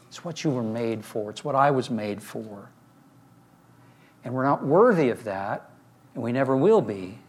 It's 0.07 0.26
what 0.26 0.43
you 0.43 0.49
were 0.49 0.63
made 0.63 1.03
for, 1.03 1.30
it's 1.30 1.43
what 1.43 1.55
I 1.55 1.72
was 1.72 1.89
made 1.89 2.22
for. 2.22 2.70
And 4.24 4.34
we're 4.34 4.43
not 4.43 4.66
worthy 4.66 5.09
of 5.09 5.24
that 5.26 5.70
and 6.13 6.24
we 6.24 6.32
never 6.32 6.57
will 6.57 6.82
be. 6.82 7.20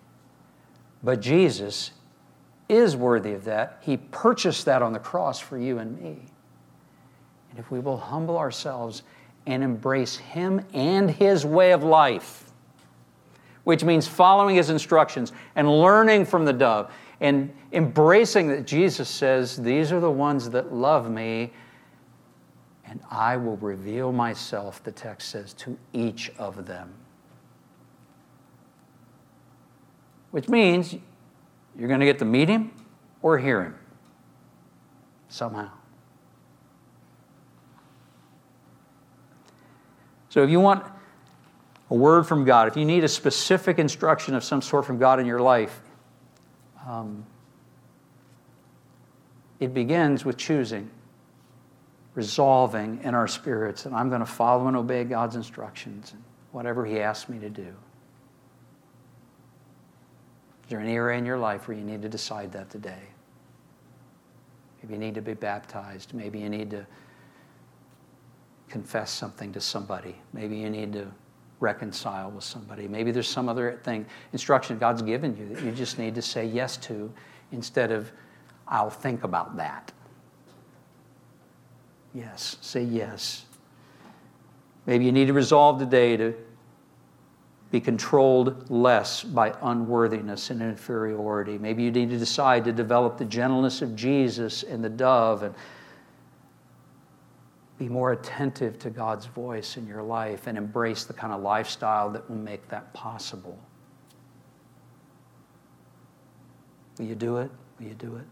But 1.03 1.20
Jesus 1.20 1.91
is 2.68 2.97
worthy 2.97 3.32
of 3.32 3.45
that. 3.45 3.78
He 3.82 3.97
purchased 3.97 4.64
that 4.64 4.82
on 4.82 4.93
the 4.93 4.99
cross 4.99 5.39
for 5.39 5.59
you 5.59 5.78
and 5.78 6.01
me. 6.01 6.22
And 7.51 7.59
if 7.59 7.70
we 7.70 7.80
will 7.80 7.99
humble 7.99 8.39
ourselves 8.39 9.03
and 9.47 9.62
embrace 9.62 10.16
Him 10.16 10.64
and 10.74 11.11
His 11.11 11.44
way 11.47 11.72
of 11.72 11.82
life, 11.82 12.51
which 13.64 13.84
means 13.84 14.07
following 14.07 14.57
His 14.57 14.70
instructions 14.70 15.32
and 15.55 15.68
learning 15.68 16.24
from 16.24 16.44
the 16.44 16.53
dove 16.53 16.92
and 17.20 17.55
embracing 17.72 18.49
that 18.49 18.66
Jesus 18.66 19.09
says, 19.09 19.57
These 19.57 19.92
are 19.92 20.01
the 20.01 20.11
ones 20.11 20.51
that 20.51 20.72
love 20.72 21.11
me, 21.11 21.53
and 22.84 23.01
I 23.11 23.36
will 23.36 23.57
reveal 23.57 24.12
myself, 24.12 24.82
the 24.82 24.92
text 24.92 25.30
says, 25.30 25.55
to 25.55 25.78
each 25.92 26.30
of 26.38 26.66
them. 26.66 26.92
which 30.36 30.51
means 30.51 30.94
you're 31.78 31.88
going 31.88 32.01
to 32.01 32.05
get 32.05 32.18
to 32.18 32.24
meet 32.26 32.47
him 32.47 32.70
or 33.22 33.38
hear 33.38 33.62
him 33.62 33.74
somehow. 35.30 35.70
So 40.37 40.43
if 40.43 40.51
you 40.51 40.61
want 40.61 40.84
a 41.89 41.95
word 41.95 42.26
from 42.26 42.45
God, 42.45 42.68
if 42.68 42.76
you 42.76 42.84
need 42.84 43.05
a 43.05 43.09
specific 43.09 43.78
instruction 43.78 44.34
of 44.34 44.45
some 44.45 44.61
sort 44.61 44.84
from 44.84 44.99
God 44.99 45.18
in 45.18 45.24
your 45.24 45.41
life, 45.41 45.80
um, 46.87 47.24
it 49.61 49.72
begins 49.72 50.22
with 50.26 50.37
choosing, 50.37 50.91
resolving 52.14 53.01
in 53.03 53.14
our 53.14 53.26
spirits, 53.26 53.87
and 53.87 53.95
I'm 53.95 54.11
going 54.11 54.20
to 54.20 54.26
follow 54.26 54.68
and 54.68 54.76
obey 54.76 55.05
God's 55.05 55.37
instructions, 55.37 56.12
whatever 56.53 56.84
He 56.84 57.01
asks 57.01 57.30
me 57.30 57.39
to 57.39 57.49
do. 57.49 57.74
Is 60.64 60.68
there 60.68 60.80
any 60.80 60.97
area 60.97 61.16
in 61.16 61.24
your 61.24 61.39
life 61.39 61.66
where 61.66 61.78
you 61.78 61.82
need 61.84 62.03
to 62.03 62.11
decide 62.11 62.53
that 62.53 62.68
today? 62.68 63.05
Maybe 64.82 64.93
you 64.93 65.01
need 65.01 65.14
to 65.14 65.22
be 65.22 65.32
baptized. 65.32 66.12
Maybe 66.12 66.41
you 66.41 66.51
need 66.51 66.70
to 66.72 66.87
confess 68.68 69.10
something 69.10 69.52
to 69.52 69.60
somebody. 69.60 70.16
Maybe 70.32 70.56
you 70.56 70.70
need 70.70 70.92
to 70.94 71.06
reconcile 71.60 72.30
with 72.30 72.44
somebody. 72.44 72.86
Maybe 72.88 73.12
there's 73.12 73.28
some 73.28 73.48
other 73.48 73.80
thing, 73.82 74.06
instruction 74.32 74.78
God's 74.78 75.02
given 75.02 75.36
you 75.36 75.54
that 75.54 75.64
you 75.64 75.72
just 75.72 75.98
need 75.98 76.14
to 76.14 76.22
say 76.22 76.44
yes 76.44 76.76
to 76.78 77.12
instead 77.52 77.92
of 77.92 78.10
I'll 78.68 78.90
think 78.90 79.24
about 79.24 79.56
that. 79.56 79.92
Yes, 82.14 82.56
say 82.60 82.82
yes. 82.82 83.44
Maybe 84.86 85.04
you 85.04 85.12
need 85.12 85.26
to 85.26 85.32
resolve 85.32 85.78
today 85.78 86.16
to 86.16 86.34
be 87.70 87.80
controlled 87.80 88.70
less 88.70 89.22
by 89.22 89.52
unworthiness 89.62 90.50
and 90.50 90.62
inferiority. 90.62 91.58
Maybe 91.58 91.82
you 91.82 91.90
need 91.90 92.10
to 92.10 92.18
decide 92.18 92.64
to 92.64 92.72
develop 92.72 93.18
the 93.18 93.24
gentleness 93.24 93.82
of 93.82 93.96
Jesus 93.96 94.62
and 94.62 94.82
the 94.82 94.88
dove 94.88 95.42
and 95.42 95.54
be 97.79 97.89
more 97.89 98.12
attentive 98.12 98.79
to 98.79 98.91
God's 98.91 99.27
voice 99.27 99.77
in 99.77 99.87
your 99.87 100.03
life 100.03 100.47
and 100.47 100.57
embrace 100.57 101.05
the 101.05 101.12
kind 101.12 101.33
of 101.33 101.43
lifestyle 101.43 102.11
that 102.11 102.29
will 102.29 102.37
make 102.37 102.66
that 102.68 102.93
possible. 102.95 103.59
Will 106.99 107.05
you 107.05 107.14
do 107.14 107.37
it? 107.39 107.51
Will 107.79 107.87
you 107.87 107.95
do 107.95 108.16
it? 108.16 108.24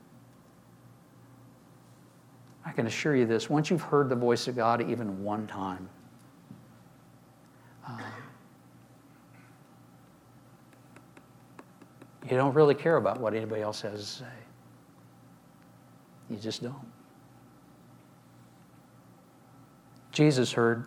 I 2.65 2.73
can 2.73 2.87
assure 2.87 3.15
you 3.15 3.27
this 3.27 3.51
once 3.51 3.71
you've 3.71 3.83
heard 3.83 4.09
the 4.09 4.17
voice 4.17 4.49
of 4.49 4.57
God 4.57 4.89
even 4.91 5.23
one 5.23 5.47
time, 5.47 5.89
um, 7.87 8.01
you 12.31 12.37
don't 12.39 12.55
really 12.55 12.75
care 12.75 12.97
about 12.97 13.21
what 13.21 13.35
anybody 13.35 13.61
else 13.61 13.83
has 13.83 14.01
to 14.01 14.07
say. 14.07 14.25
You 16.31 16.39
just 16.39 16.63
don't. 16.63 16.94
Jesus 20.15 20.53
heard, 20.53 20.87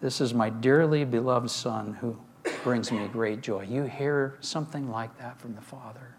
This 0.00 0.20
is 0.20 0.32
my 0.32 0.48
dearly 0.48 1.04
beloved 1.04 1.50
Son 1.50 1.94
who 2.00 2.16
brings 2.62 2.90
me 2.90 3.06
great 3.08 3.42
joy. 3.42 3.66
You 3.68 3.82
hear 3.82 4.38
something 4.40 4.90
like 4.90 5.18
that 5.18 5.38
from 5.38 5.54
the 5.54 5.60
Father, 5.60 6.14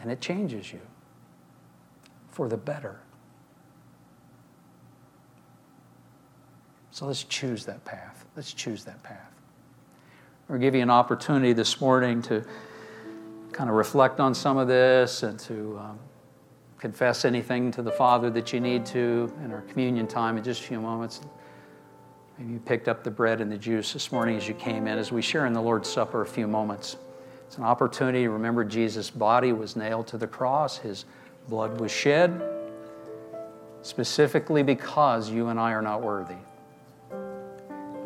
and 0.00 0.10
it 0.10 0.20
changes 0.20 0.72
you 0.72 0.80
for 2.30 2.48
the 2.48 2.56
better. 2.56 3.00
So 6.90 7.06
let's 7.06 7.24
choose 7.24 7.64
that 7.66 7.84
path. 7.84 8.24
Let's 8.36 8.52
choose 8.52 8.84
that 8.84 9.02
path. 9.02 9.32
We'll 10.48 10.58
give 10.58 10.74
you 10.74 10.82
an 10.82 10.90
opportunity 10.90 11.52
this 11.52 11.80
morning 11.80 12.22
to 12.22 12.44
kind 13.52 13.70
of 13.70 13.76
reflect 13.76 14.20
on 14.20 14.34
some 14.34 14.58
of 14.58 14.68
this 14.68 15.22
and 15.22 15.38
to 15.40 15.78
um, 15.80 15.98
confess 16.84 17.24
anything 17.24 17.70
to 17.70 17.80
the 17.80 17.90
Father 17.90 18.28
that 18.28 18.52
you 18.52 18.60
need 18.60 18.84
to 18.84 19.32
in 19.42 19.50
our 19.50 19.62
communion 19.62 20.06
time 20.06 20.36
in 20.36 20.44
just 20.44 20.60
a 20.60 20.64
few 20.64 20.78
moments. 20.78 21.22
Maybe 22.36 22.52
you 22.52 22.58
picked 22.58 22.88
up 22.88 23.02
the 23.02 23.10
bread 23.10 23.40
and 23.40 23.50
the 23.50 23.56
juice 23.56 23.94
this 23.94 24.12
morning 24.12 24.36
as 24.36 24.46
you 24.46 24.52
came 24.52 24.86
in, 24.86 24.98
as 24.98 25.10
we 25.10 25.22
share 25.22 25.46
in 25.46 25.54
the 25.54 25.62
Lord's 25.62 25.88
Supper 25.88 26.20
a 26.20 26.26
few 26.26 26.46
moments. 26.46 26.98
It's 27.46 27.56
an 27.56 27.64
opportunity 27.64 28.24
to 28.24 28.28
remember 28.28 28.66
Jesus' 28.66 29.08
body 29.08 29.54
was 29.54 29.76
nailed 29.76 30.06
to 30.08 30.18
the 30.18 30.26
cross, 30.26 30.76
his 30.76 31.06
blood 31.48 31.80
was 31.80 31.90
shed, 31.90 32.38
specifically 33.80 34.62
because 34.62 35.30
you 35.30 35.48
and 35.48 35.58
I 35.58 35.72
are 35.72 35.80
not 35.80 36.02
worthy. 36.02 36.36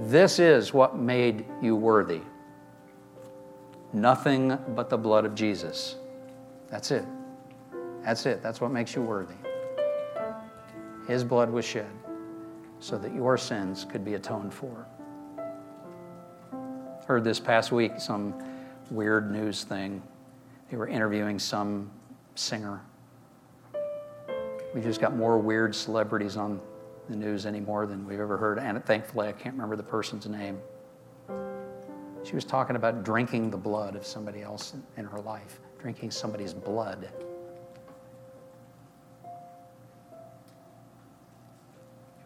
This 0.03 0.39
is 0.39 0.73
what 0.73 0.97
made 0.97 1.45
you 1.61 1.75
worthy. 1.75 2.21
Nothing 3.93 4.57
but 4.77 4.89
the 4.89 4.99
blood 4.99 5.25
of 5.25 5.35
Jesus. 5.35 5.97
That's 6.71 6.93
it. 6.93 7.05
That's 8.05 8.27
it. 8.27 8.43
That's 8.43 8.61
what 8.61 8.71
makes 8.71 8.95
you 8.95 9.03
worthy. 9.03 9.35
His 11.07 11.25
blood 11.25 11.51
was 11.51 11.65
shed 11.65 11.91
so 12.81 12.99
that 12.99 13.15
your 13.15 13.37
sins 13.37 13.85
could 13.85 14.05
be 14.05 14.15
atoned 14.15 14.53
for. 14.53 14.87
Heard 17.07 17.25
this 17.25 17.41
past 17.41 17.73
week 17.73 17.93
some 17.99 18.35
weird 18.91 19.31
news 19.33 19.65
thing. 19.65 20.03
They 20.71 20.77
were 20.77 20.89
interviewing 20.89 21.39
some 21.39 21.91
singer 22.35 22.83
we 24.75 24.81
just 24.81 25.01
got 25.01 25.17
more 25.17 25.39
weird 25.39 25.75
celebrities 25.75 26.37
on 26.37 26.61
the 27.09 27.17
news 27.17 27.47
anymore 27.47 27.87
than 27.87 28.07
we've 28.07 28.21
ever 28.21 28.37
heard. 28.37 28.59
And 28.59 28.85
thankfully, 28.85 29.29
I 29.29 29.33
can't 29.33 29.55
remember 29.55 29.77
the 29.77 29.83
person's 29.83 30.27
name. 30.29 30.59
She 32.25 32.35
was 32.35 32.45
talking 32.45 32.77
about 32.77 33.05
drinking 33.05 33.51
the 33.51 33.57
blood 33.57 33.97
of 33.97 34.07
somebody 34.07 34.43
else 34.43 34.75
in 34.97 35.05
her 35.05 35.21
life, 35.21 35.61
drinking 35.79 36.11
somebody's 36.11 36.53
blood. 36.53 37.09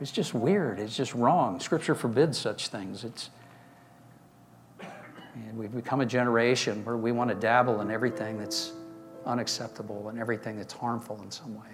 Was 0.03 0.11
just 0.11 0.35
weird. 0.35 0.81
It's 0.81 0.97
just 0.97 1.15
wrong. 1.15 1.61
Scripture 1.61 1.95
forbids 1.95 2.37
such 2.37 2.67
things. 2.67 3.05
It's, 3.05 3.31
and 4.81 5.57
we've 5.57 5.73
become 5.73 6.01
a 6.01 6.07
generation 6.07 6.85
where 6.85 6.97
we 6.97 7.13
want 7.13 7.31
to 7.31 7.37
dabble 7.37 7.81
in 7.83 7.89
everything 7.89 8.37
that's 8.37 8.73
unacceptable 9.27 10.09
and 10.09 10.19
everything 10.19 10.57
that's 10.57 10.73
harmful 10.73 11.23
in 11.23 11.31
some 11.31 11.55
way. 11.55 11.69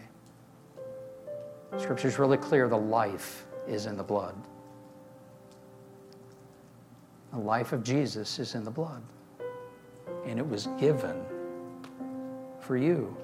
Scripture 1.78 2.06
is 2.06 2.18
really 2.18 2.36
clear 2.36 2.68
the 2.68 2.76
life 2.76 3.46
is 3.66 3.86
in 3.86 3.96
the 3.96 4.02
blood. 4.02 4.34
The 7.32 7.38
life 7.38 7.72
of 7.72 7.82
Jesus 7.82 8.38
is 8.38 8.54
in 8.54 8.62
the 8.62 8.70
blood. 8.70 9.02
And 10.26 10.38
it 10.38 10.46
was 10.46 10.66
given 10.78 11.18
for 12.60 12.76
you. 12.76 13.16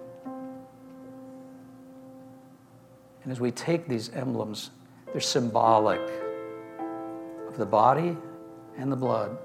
And 3.23 3.31
as 3.31 3.39
we 3.39 3.51
take 3.51 3.87
these 3.87 4.09
emblems, 4.15 4.71
they're 5.15 5.23
symbolic 5.23 6.03
of 7.49 7.57
the 7.57 7.65
body 7.65 8.19
and 8.77 8.93
the 8.93 8.97
blood 8.97 9.39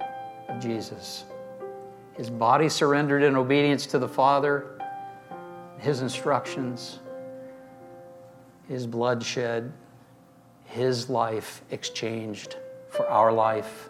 of 0.50 0.60
Jesus. 0.60 1.24
His 2.18 2.30
body 2.30 2.68
surrendered 2.68 3.24
in 3.24 3.38
obedience 3.38 3.86
to 3.86 4.00
the 4.00 4.10
Father, 4.10 4.78
His 5.78 6.02
instructions 6.02 7.00
his 8.70 8.86
blood 8.86 9.24
shed, 9.24 9.74
his 10.66 11.10
life 11.10 11.64
exchanged 11.72 12.56
for 12.88 13.08
our 13.10 13.34
life. 13.34 13.90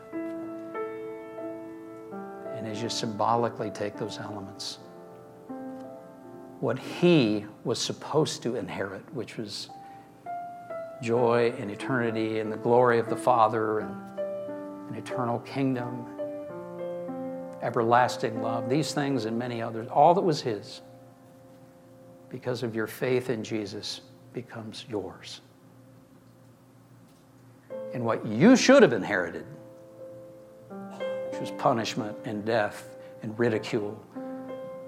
And 2.55 2.65
as 2.65 2.81
you 2.81 2.87
symbolically 2.87 3.71
take 3.71 3.97
those 3.97 4.17
elements, 4.17 4.79
what 6.61 6.79
he 6.79 7.45
was 7.65 7.77
supposed 7.77 8.41
to 8.43 8.55
inherit, 8.55 9.03
which 9.13 9.35
was 9.35 9.69
joy 11.01 11.53
and 11.57 11.71
eternity 11.71 12.39
and 12.39 12.51
the 12.51 12.57
glory 12.57 12.99
of 12.99 13.09
the 13.09 13.15
Father 13.15 13.79
and 13.79 13.95
an 14.89 14.95
eternal 14.95 15.39
kingdom, 15.39 16.05
everlasting 17.61 18.41
love, 18.41 18.69
these 18.69 18.93
things 18.93 19.25
and 19.25 19.37
many 19.37 19.61
others, 19.61 19.87
all 19.89 20.13
that 20.13 20.21
was 20.21 20.41
his, 20.41 20.81
because 22.29 22.63
of 22.63 22.75
your 22.75 22.87
faith 22.87 23.29
in 23.29 23.43
Jesus 23.43 24.01
becomes 24.33 24.85
yours. 24.89 25.41
And 27.93 28.05
what 28.05 28.25
you 28.25 28.55
should 28.55 28.83
have 28.83 28.93
inherited, 28.93 29.45
which 30.69 31.41
was 31.41 31.51
punishment 31.51 32.15
and 32.25 32.45
death 32.45 32.95
and 33.23 33.37
ridicule 33.37 33.99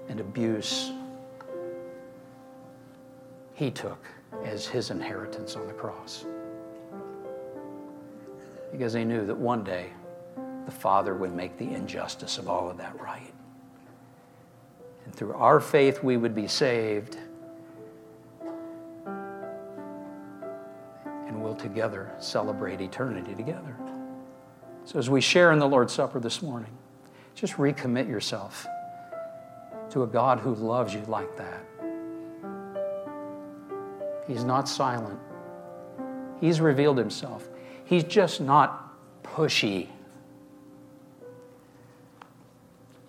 and 0.08 0.20
abuse, 0.20 0.92
he 3.54 3.70
took 3.70 4.06
as 4.44 4.66
his 4.66 4.90
inheritance 4.90 5.56
on 5.56 5.66
the 5.66 5.72
cross. 5.72 6.24
Because 8.70 8.92
he 8.92 9.04
knew 9.04 9.26
that 9.26 9.36
one 9.36 9.64
day 9.64 9.90
the 10.64 10.72
Father 10.72 11.14
would 11.14 11.34
make 11.34 11.58
the 11.58 11.74
injustice 11.74 12.38
of 12.38 12.48
all 12.48 12.70
of 12.70 12.78
that 12.78 12.98
right. 13.00 13.32
And 15.04 15.14
through 15.14 15.34
our 15.34 15.60
faith, 15.60 16.02
we 16.02 16.16
would 16.16 16.34
be 16.34 16.46
saved 16.46 17.18
And 21.32 21.42
we'll 21.42 21.54
together 21.54 22.12
celebrate 22.18 22.82
eternity 22.82 23.34
together. 23.34 23.74
So, 24.84 24.98
as 24.98 25.08
we 25.08 25.22
share 25.22 25.50
in 25.52 25.58
the 25.58 25.66
Lord's 25.66 25.94
Supper 25.94 26.20
this 26.20 26.42
morning, 26.42 26.68
just 27.34 27.54
recommit 27.54 28.06
yourself 28.06 28.66
to 29.88 30.02
a 30.02 30.06
God 30.06 30.40
who 30.40 30.54
loves 30.54 30.92
you 30.92 31.00
like 31.08 31.34
that. 31.38 31.64
He's 34.32 34.44
not 34.44 34.66
silent, 34.66 35.20
He's 36.40 36.58
revealed 36.58 36.96
Himself. 36.96 37.48
He's 37.84 38.04
just 38.04 38.40
not 38.40 38.94
pushy 39.22 39.88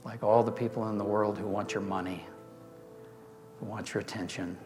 like 0.03 0.21
all 0.21 0.43
the 0.43 0.51
people 0.51 0.89
in 0.89 0.97
the 0.97 1.03
world 1.03 1.37
who 1.37 1.47
want 1.47 1.73
your 1.73 1.81
money, 1.81 2.25
who 3.59 3.65
want 3.67 3.93
your 3.93 4.01
attention, 4.01 4.57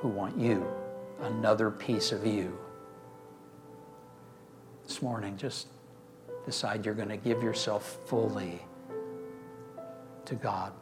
who 0.00 0.08
want 0.08 0.36
you, 0.36 0.66
another 1.20 1.70
piece 1.70 2.10
of 2.10 2.26
you 2.26 2.58
this 4.84 5.00
morning, 5.00 5.36
just 5.36 5.68
decide 6.44 6.84
you're 6.84 6.94
going 6.94 7.08
to 7.08 7.16
give 7.16 7.40
yourself 7.40 7.98
fully 8.06 8.60
to 10.24 10.34
God, 10.34 10.72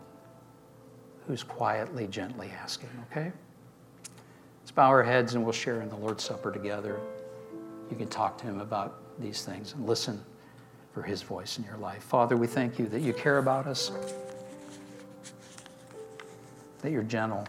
who's 1.27 1.43
quietly, 1.43 2.07
gently 2.07 2.51
asking, 2.59 2.89
okay? 3.11 3.31
Bow 4.77 4.89
our 4.89 5.03
heads 5.03 5.35
and 5.35 5.43
we'll 5.43 5.53
share 5.53 5.81
in 5.81 5.89
the 5.89 5.97
Lord's 5.97 6.23
Supper 6.23 6.53
together. 6.53 7.01
You 7.91 7.97
can 7.97 8.07
talk 8.07 8.39
to 8.39 8.45
Him 8.45 8.61
about 8.61 9.01
these 9.19 9.45
things 9.45 9.73
and 9.73 9.87
listen 9.87 10.23
for 10.93 11.03
His 11.03 11.23
voice 11.23 11.59
in 11.59 11.65
your 11.65 11.79
life. 11.79 12.05
Father, 12.05 12.37
we 12.37 12.47
thank 12.47 12.79
you 12.79 12.87
that 12.87 13.01
you 13.01 13.13
care 13.13 13.39
about 13.39 13.67
us. 13.67 13.91
that 16.87 16.93
you're 16.93 17.03
gentle, 17.03 17.45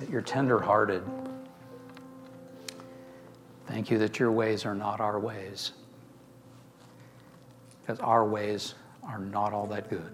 that 0.00 0.10
you're 0.10 0.20
tenderhearted. 0.20 1.04
Thank 3.68 3.92
you 3.92 3.98
that 3.98 4.18
your 4.18 4.32
ways 4.32 4.66
are 4.66 4.74
not 4.74 5.00
our 5.00 5.20
ways, 5.20 5.70
because 7.80 8.00
our 8.00 8.24
ways 8.24 8.74
are 9.04 9.20
not 9.20 9.52
all 9.52 9.68
that 9.68 9.88
good. 9.88 10.12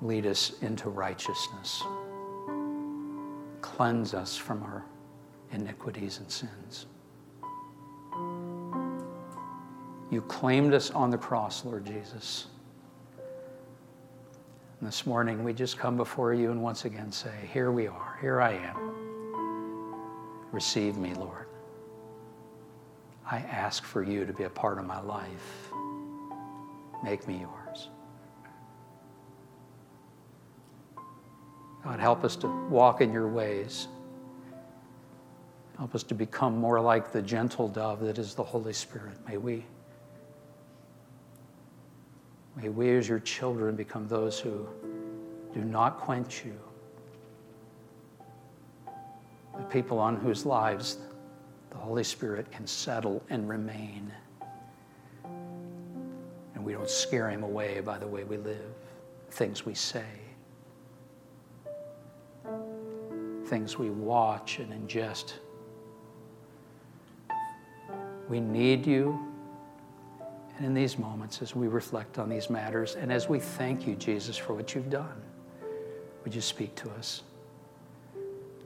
Lead 0.00 0.26
us 0.26 0.52
into 0.62 0.88
righteousness. 0.90 1.82
Cleanse 3.60 4.14
us 4.14 4.36
from 4.36 4.62
our 4.62 4.84
iniquities 5.52 6.18
and 6.18 6.30
sins. 6.30 6.86
You 10.10 10.22
claimed 10.22 10.72
us 10.72 10.90
on 10.90 11.10
the 11.10 11.18
cross, 11.18 11.64
Lord 11.64 11.84
Jesus. 11.84 12.46
And 14.78 14.86
this 14.86 15.04
morning, 15.06 15.42
we 15.42 15.52
just 15.52 15.76
come 15.76 15.96
before 15.96 16.32
you 16.32 16.50
and 16.50 16.62
once 16.62 16.84
again 16.84 17.10
say, 17.10 17.32
Here 17.52 17.72
we 17.72 17.88
are, 17.88 18.18
here 18.20 18.40
I 18.40 18.52
am. 18.52 18.94
Receive 20.52 20.96
me, 20.96 21.14
Lord. 21.14 21.46
I 23.30 23.38
ask 23.38 23.84
for 23.84 24.02
you 24.02 24.24
to 24.24 24.32
be 24.32 24.44
a 24.44 24.50
part 24.50 24.78
of 24.78 24.86
my 24.86 25.00
life. 25.00 25.70
Make 27.04 27.28
me 27.28 27.40
yours. 27.40 27.57
God, 31.88 32.00
help 32.00 32.22
us 32.22 32.36
to 32.36 32.48
walk 32.68 33.00
in 33.00 33.14
your 33.14 33.28
ways. 33.28 33.88
Help 35.78 35.94
us 35.94 36.02
to 36.02 36.14
become 36.14 36.58
more 36.58 36.82
like 36.82 37.12
the 37.12 37.22
gentle 37.22 37.66
dove 37.66 38.00
that 38.00 38.18
is 38.18 38.34
the 38.34 38.44
Holy 38.44 38.74
Spirit. 38.74 39.16
May 39.26 39.38
we, 39.38 39.64
may 42.56 42.68
we 42.68 42.90
as 42.90 43.08
your 43.08 43.20
children 43.20 43.74
become 43.74 44.06
those 44.06 44.38
who 44.38 44.68
do 45.54 45.60
not 45.60 45.98
quench 45.98 46.44
you, 46.44 46.58
the 49.56 49.64
people 49.64 49.98
on 49.98 50.14
whose 50.16 50.44
lives 50.44 50.98
the 51.70 51.78
Holy 51.78 52.04
Spirit 52.04 52.52
can 52.52 52.66
settle 52.66 53.22
and 53.30 53.48
remain. 53.48 54.12
And 56.54 56.62
we 56.62 56.74
don't 56.74 56.90
scare 56.90 57.30
him 57.30 57.44
away 57.44 57.80
by 57.80 57.96
the 57.96 58.06
way 58.06 58.24
we 58.24 58.36
live, 58.36 58.74
things 59.30 59.64
we 59.64 59.72
say, 59.72 60.04
things 63.48 63.78
we 63.78 63.90
watch 63.90 64.58
and 64.58 64.72
ingest. 64.72 65.34
We 68.28 68.40
need 68.40 68.86
you. 68.86 69.18
And 70.56 70.66
in 70.66 70.74
these 70.74 70.98
moments, 70.98 71.40
as 71.40 71.54
we 71.54 71.68
reflect 71.68 72.18
on 72.18 72.28
these 72.28 72.50
matters, 72.50 72.96
and 72.96 73.12
as 73.12 73.28
we 73.28 73.38
thank 73.38 73.86
you, 73.86 73.94
Jesus, 73.94 74.36
for 74.36 74.54
what 74.54 74.74
you've 74.74 74.90
done, 74.90 75.22
would 76.24 76.34
you 76.34 76.40
speak 76.40 76.74
to 76.76 76.90
us? 76.90 77.22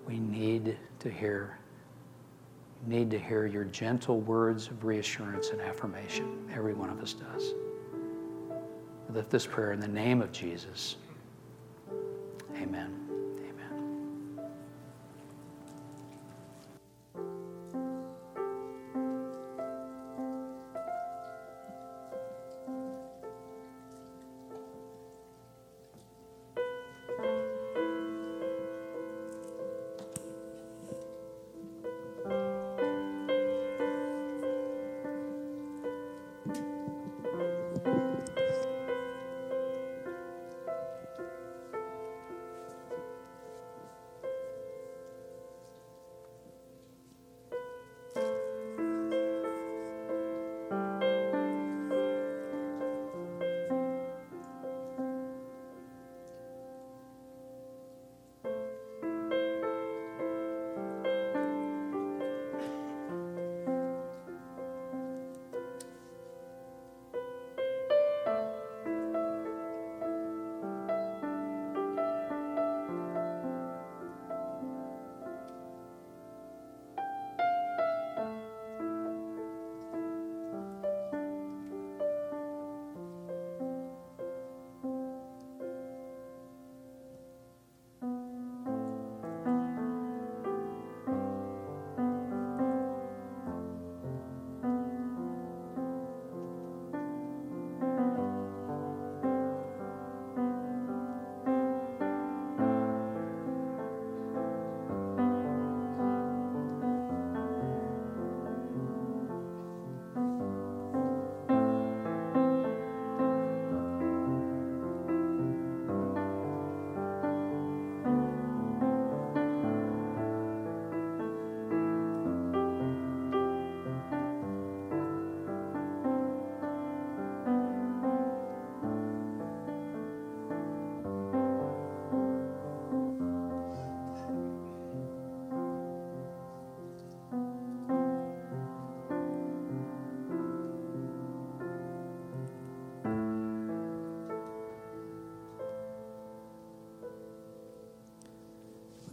We 0.07 0.19
need 0.19 0.77
to 1.01 1.11
hear, 1.11 1.59
need 2.87 3.11
to 3.11 3.19
hear 3.19 3.47
your 3.47 3.65
gentle 3.65 4.21
words 4.21 4.69
of 4.69 4.85
reassurance 4.85 5.51
and 5.51 5.61
affirmation. 5.61 6.49
Every 6.55 6.73
one 6.73 6.91
of 6.91 7.01
us 7.01 7.13
does. 7.13 7.55
We 9.09 9.15
lift 9.15 9.31
this 9.31 9.47
prayer 9.47 9.73
in 9.73 9.81
the 9.81 9.89
name 9.89 10.23
of 10.23 10.33
Jesus. 10.33 10.97
Amen. 12.57 13.12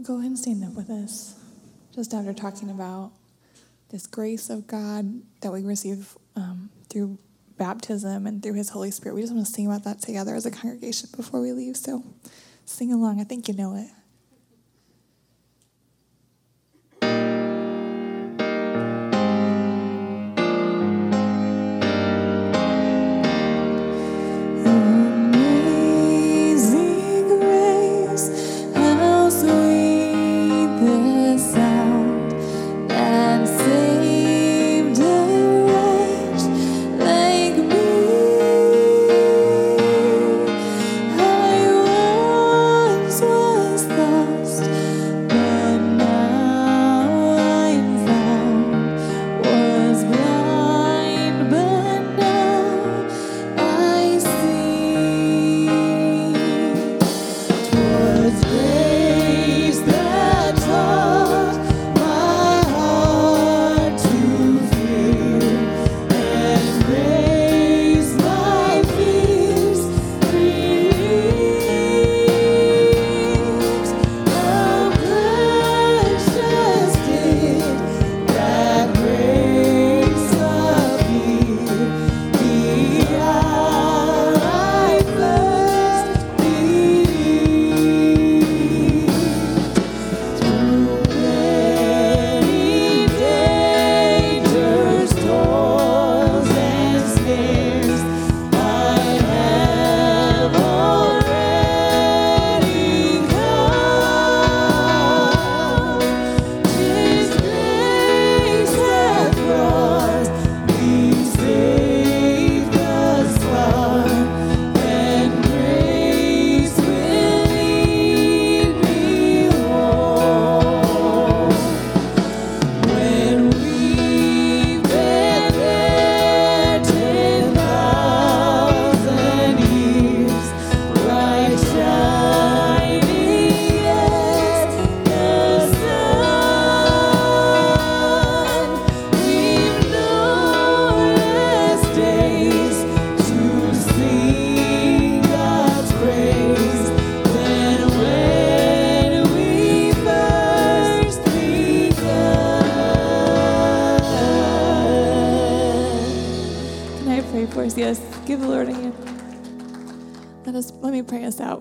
Go 0.09 0.17
ahead 0.17 0.31
and 0.31 0.39
stand 0.39 0.63
up 0.63 0.73
with 0.73 0.89
us. 0.89 1.35
Just 1.93 2.15
after 2.15 2.33
talking 2.33 2.71
about 2.71 3.11
this 3.91 4.07
grace 4.07 4.49
of 4.49 4.65
God 4.65 5.21
that 5.41 5.53
we 5.53 5.61
receive 5.61 6.17
um, 6.35 6.71
through 6.89 7.19
baptism 7.59 8.25
and 8.25 8.41
through 8.41 8.55
His 8.55 8.69
Holy 8.69 8.89
Spirit, 8.89 9.13
we 9.13 9.21
just 9.21 9.35
want 9.35 9.45
to 9.45 9.53
sing 9.53 9.67
about 9.67 9.83
that 9.83 10.01
together 10.01 10.33
as 10.33 10.47
a 10.47 10.49
congregation 10.49 11.09
before 11.15 11.41
we 11.41 11.51
leave. 11.51 11.77
So 11.77 12.03
sing 12.65 12.91
along. 12.91 13.21
I 13.21 13.23
think 13.23 13.47
you 13.47 13.53
know 13.53 13.75
it. 13.75 13.91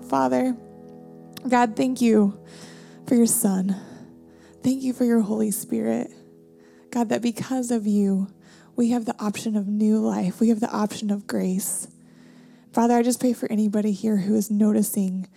Father, 0.09 0.57
God, 1.47 1.75
thank 1.75 2.01
you 2.01 2.39
for 3.05 3.13
your 3.13 3.27
Son. 3.27 3.75
Thank 4.63 4.81
you 4.81 4.91
for 4.91 5.05
your 5.05 5.21
Holy 5.21 5.51
Spirit. 5.51 6.11
God, 6.89 7.09
that 7.09 7.21
because 7.21 7.69
of 7.69 7.85
you, 7.85 8.27
we 8.75 8.89
have 8.89 9.05
the 9.05 9.15
option 9.19 9.55
of 9.55 9.67
new 9.67 9.99
life, 9.99 10.39
we 10.39 10.49
have 10.49 10.61
the 10.61 10.71
option 10.71 11.11
of 11.11 11.27
grace. 11.27 11.87
Father, 12.73 12.95
I 12.95 13.03
just 13.03 13.19
pray 13.19 13.33
for 13.33 13.51
anybody 13.51 13.91
here 13.91 14.17
who 14.17 14.35
is 14.35 14.49
noticing 14.49 15.27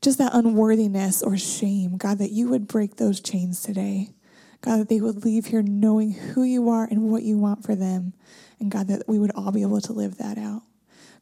just 0.00 0.16
that 0.16 0.34
unworthiness 0.34 1.22
or 1.22 1.36
shame, 1.36 1.98
God, 1.98 2.16
that 2.16 2.32
you 2.32 2.48
would 2.48 2.66
break 2.66 2.96
those 2.96 3.20
chains 3.20 3.62
today. 3.62 4.14
God, 4.62 4.78
that 4.78 4.88
they 4.88 5.00
would 5.00 5.26
leave 5.26 5.46
here 5.46 5.62
knowing 5.62 6.12
who 6.12 6.42
you 6.42 6.70
are 6.70 6.84
and 6.90 7.10
what 7.10 7.22
you 7.22 7.36
want 7.36 7.64
for 7.64 7.74
them. 7.74 8.14
And 8.58 8.70
God, 8.70 8.88
that 8.88 9.06
we 9.06 9.18
would 9.18 9.32
all 9.34 9.52
be 9.52 9.62
able 9.62 9.82
to 9.82 9.92
live 9.92 10.16
that 10.16 10.38
out. 10.38 10.62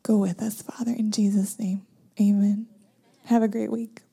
Go 0.05 0.19
with 0.19 0.41
us, 0.41 0.63
Father, 0.63 0.93
in 0.93 1.11
Jesus' 1.11 1.59
name. 1.59 1.83
Amen. 2.21 2.74
Have 3.27 3.43
a 3.43 3.49
great 3.49 3.71
week. 3.71 4.04